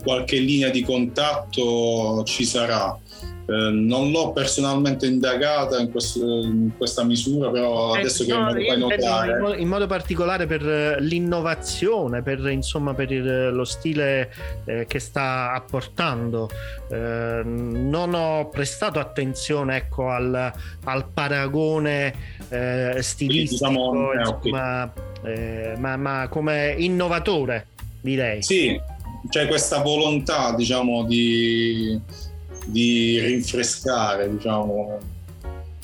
qualche 0.03 0.37
linea 0.37 0.68
di 0.68 0.83
contatto 0.83 2.22
ci 2.25 2.45
sarà. 2.45 2.97
Eh, 3.47 3.70
non 3.70 4.11
l'ho 4.11 4.32
personalmente 4.32 5.07
indagata 5.07 5.78
in, 5.78 5.90
questo, 5.90 6.24
in 6.24 6.70
questa 6.76 7.05
misura, 7.05 7.51
però 7.51 7.95
eh, 7.95 7.99
adesso 7.99 8.24
no, 8.26 8.53
che 8.53 8.53
me 8.53 8.61
lo 8.61 8.66
fai 8.66 8.78
notare... 8.78 9.32
In 9.32 9.38
modo, 9.38 9.55
in 9.55 9.68
modo, 9.68 9.86
particolare 9.86 10.47
per 10.47 10.66
eh, 10.66 11.01
l'innovazione, 11.01 12.22
per, 12.22 12.47
insomma, 12.49 12.95
per 12.95 13.12
il, 13.12 13.51
lo 13.53 13.64
stile 13.64 14.32
eh, 14.64 14.86
che 14.86 14.99
sta 14.99 15.53
apportando. 15.53 16.49
Eh, 16.90 17.42
non 17.45 18.14
ho 18.14 18.49
prestato 18.49 18.99
attenzione 18.99 19.76
ecco, 19.76 20.09
al, 20.09 20.53
al 20.84 21.07
paragone 21.12 22.14
eh, 22.49 22.97
stilistico, 23.01 23.68
diciamo, 23.68 24.12
insomma, 24.14 24.90
okay. 25.20 25.76
ma, 25.76 25.97
ma 25.97 26.28
come 26.30 26.74
innovatore, 26.78 27.66
direi. 28.01 28.42
Sì, 28.42 28.80
c'è 29.28 29.47
questa 29.47 29.82
volontà, 29.82 30.55
diciamo, 30.55 31.05
di 31.05 32.01
di 32.64 33.20
rinfrescare 33.20 34.30
diciamo, 34.30 34.98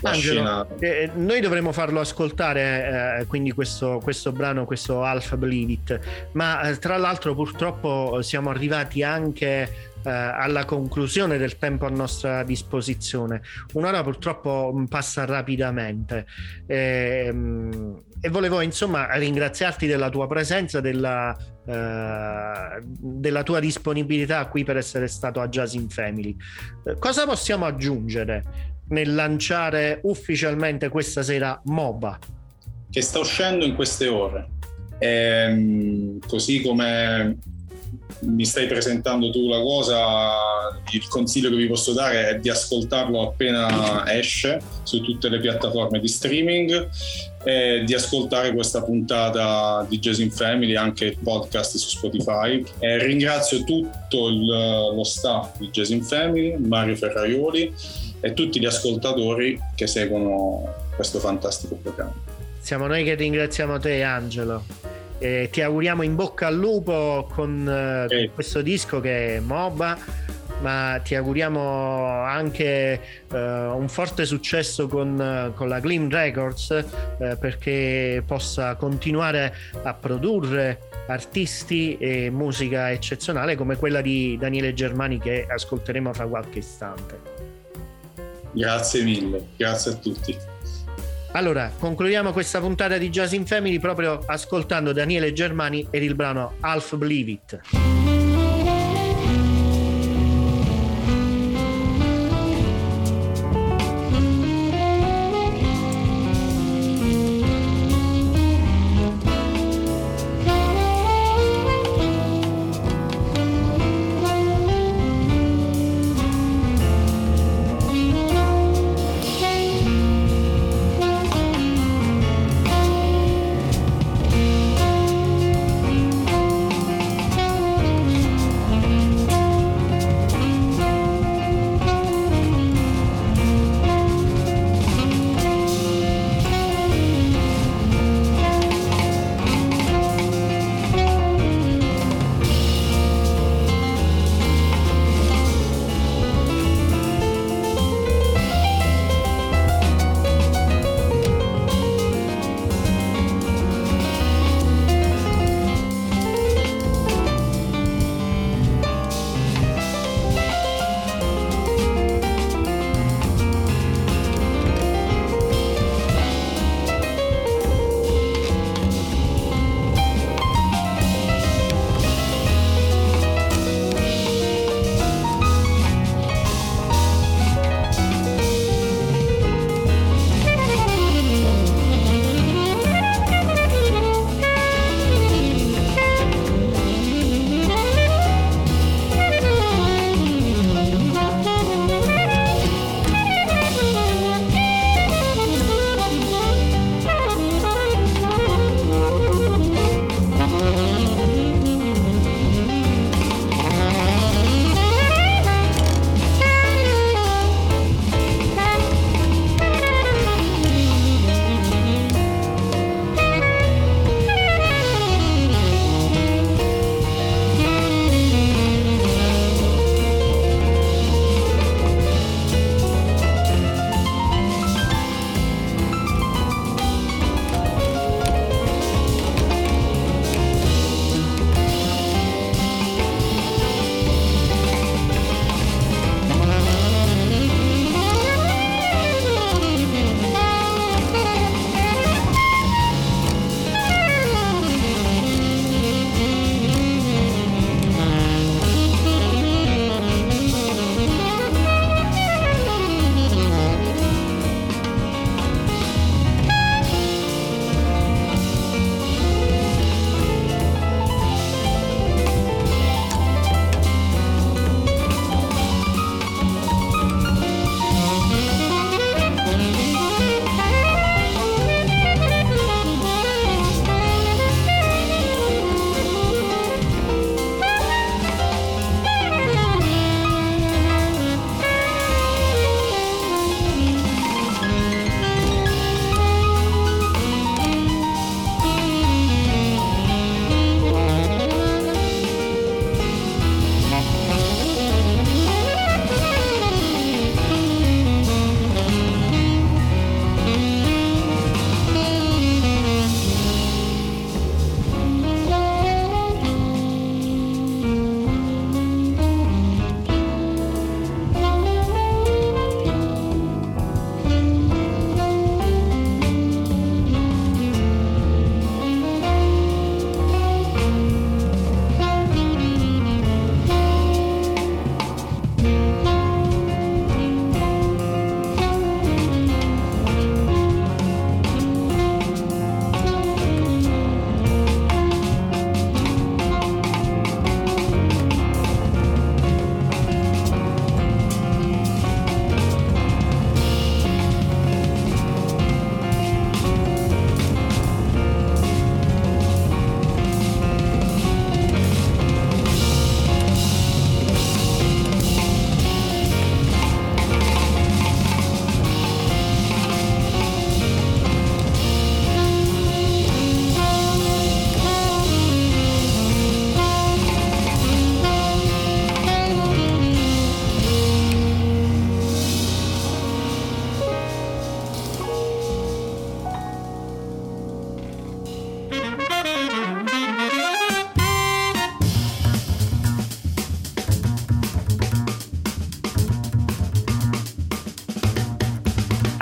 Angelo, 0.02 0.66
eh, 0.78 1.10
noi 1.14 1.40
dovremmo 1.40 1.72
farlo 1.72 2.00
ascoltare 2.00 3.18
eh, 3.20 3.26
quindi 3.26 3.52
questo, 3.52 4.00
questo, 4.02 4.32
brano, 4.32 4.64
questo 4.64 5.02
Alpha 5.02 5.36
Believe 5.36 5.72
It, 5.72 6.00
ma 6.32 6.62
eh, 6.62 6.78
tra 6.78 6.96
l'altro 6.96 7.34
purtroppo 7.34 8.22
siamo 8.22 8.48
arrivati 8.48 9.02
anche 9.02 9.89
eh, 10.03 10.11
alla 10.11 10.64
conclusione 10.64 11.38
del 11.38 11.59
tempo 11.59 11.86
a 11.86 11.90
nostra 11.90 12.42
disposizione. 12.42 13.42
Un'ora 13.74 14.03
purtroppo 14.03 14.72
mm, 14.74 14.84
passa 14.84 15.24
rapidamente 15.24 16.26
e, 16.66 17.24
ehm, 17.26 18.03
e 18.20 18.28
volevo 18.28 18.61
insomma 18.61 19.14
ringraziarti 19.16 19.86
della 19.86 20.09
tua 20.09 20.26
presenza, 20.26 20.80
della, 20.80 21.36
eh, 21.66 22.82
della 22.82 23.42
tua 23.42 23.61
disponibilità 23.61 24.46
qui 24.46 24.64
per 24.64 24.76
essere 24.76 25.07
stato 25.07 25.40
a 25.40 25.48
Jazz 25.48 25.74
in 25.74 25.88
Family. 25.88 26.36
Eh, 26.84 26.96
cosa 26.98 27.26
possiamo 27.26 27.66
aggiungere 27.66 28.44
nel 28.88 29.14
lanciare 29.14 30.01
ufficialmente 30.03 30.88
questa 30.88 31.22
sera 31.22 31.61
MOBA? 31.64 32.18
Che 32.90 33.03
sta 33.03 33.20
uscendo 33.20 33.64
in 33.64 33.74
queste 33.74 34.09
ore. 34.09 34.48
E, 34.98 35.09
ehm, 35.09 36.18
così 36.26 36.61
come 36.61 37.38
mi 38.20 38.44
stai 38.44 38.66
presentando 38.66 39.30
tu 39.30 39.48
la 39.48 39.61
cosa, 39.61 40.80
il 40.92 41.06
consiglio 41.08 41.50
che 41.50 41.56
vi 41.56 41.66
posso 41.66 41.92
dare 41.92 42.28
è 42.28 42.38
di 42.38 42.48
ascoltarlo 42.48 43.22
appena 43.22 44.04
esce 44.12 44.61
su 44.82 45.00
tutte 45.00 45.28
le 45.28 45.40
piattaforme 45.40 46.00
di 46.00 46.08
streaming 46.08 46.88
e 47.42 47.82
di 47.84 47.94
ascoltare 47.94 48.52
questa 48.52 48.82
puntata 48.82 49.86
di 49.88 49.98
Jazz 49.98 50.18
in 50.18 50.30
Family, 50.30 50.74
anche 50.74 51.06
il 51.06 51.18
podcast 51.22 51.76
su 51.76 51.96
Spotify. 51.96 52.62
E 52.78 52.98
ringrazio 52.98 53.64
tutto 53.64 54.28
il, 54.28 54.44
lo 54.44 55.04
staff 55.04 55.56
di 55.58 55.70
Jazz 55.70 55.90
in 55.90 56.02
Family, 56.02 56.56
Mario 56.58 56.96
Ferraioli 56.96 57.72
e 58.20 58.34
tutti 58.34 58.61
gli 58.61 58.66
ascoltatori 58.66 59.58
che 59.74 59.86
seguono 59.86 60.88
questo 60.94 61.18
fantastico 61.18 61.76
programma. 61.76 62.14
Siamo 62.61 62.86
noi 62.86 63.04
che 63.04 63.14
ringraziamo 63.14 63.78
te 63.78 64.02
Angelo. 64.02 64.62
E 65.20 65.48
ti 65.52 65.60
auguriamo 65.60 66.02
in 66.02 66.16
bocca 66.16 66.46
al 66.46 66.56
lupo 66.56 67.28
con, 67.32 67.68
eh, 67.68 68.06
con 68.08 68.30
questo 68.34 68.62
disco 68.62 69.00
che 69.00 69.36
è 69.36 69.40
MOBA 69.40 69.98
ma 70.60 71.00
ti 71.02 71.14
auguriamo 71.14 72.22
anche 72.22 73.00
uh, 73.30 73.36
un 73.36 73.86
forte 73.88 74.24
successo 74.24 74.88
con, 74.88 75.52
con 75.54 75.68
la 75.68 75.80
Glim 75.80 76.10
Records 76.10 76.84
uh, 77.18 77.38
perché 77.38 78.22
possa 78.26 78.74
continuare 78.76 79.54
a 79.82 79.94
produrre 79.94 80.88
artisti 81.06 81.96
e 81.98 82.30
musica 82.30 82.90
eccezionale 82.90 83.56
come 83.56 83.76
quella 83.76 84.00
di 84.00 84.36
Daniele 84.38 84.74
Germani 84.74 85.18
che 85.18 85.46
ascolteremo 85.48 86.12
fra 86.12 86.26
qualche 86.26 86.58
istante. 86.58 87.18
Grazie 88.52 89.02
mille, 89.02 89.46
grazie 89.56 89.92
a 89.92 89.94
tutti. 89.94 90.49
Allora, 91.32 91.70
concludiamo 91.78 92.32
questa 92.32 92.58
puntata 92.58 92.98
di 92.98 93.08
Jazz 93.08 93.32
in 93.32 93.46
Family 93.46 93.78
proprio 93.78 94.20
ascoltando 94.26 94.92
Daniele 94.92 95.32
Germani 95.32 95.86
ed 95.90 96.02
il 96.02 96.16
brano 96.16 96.54
Half 96.60 96.96
Believe 96.96 97.30
It. 97.30 98.09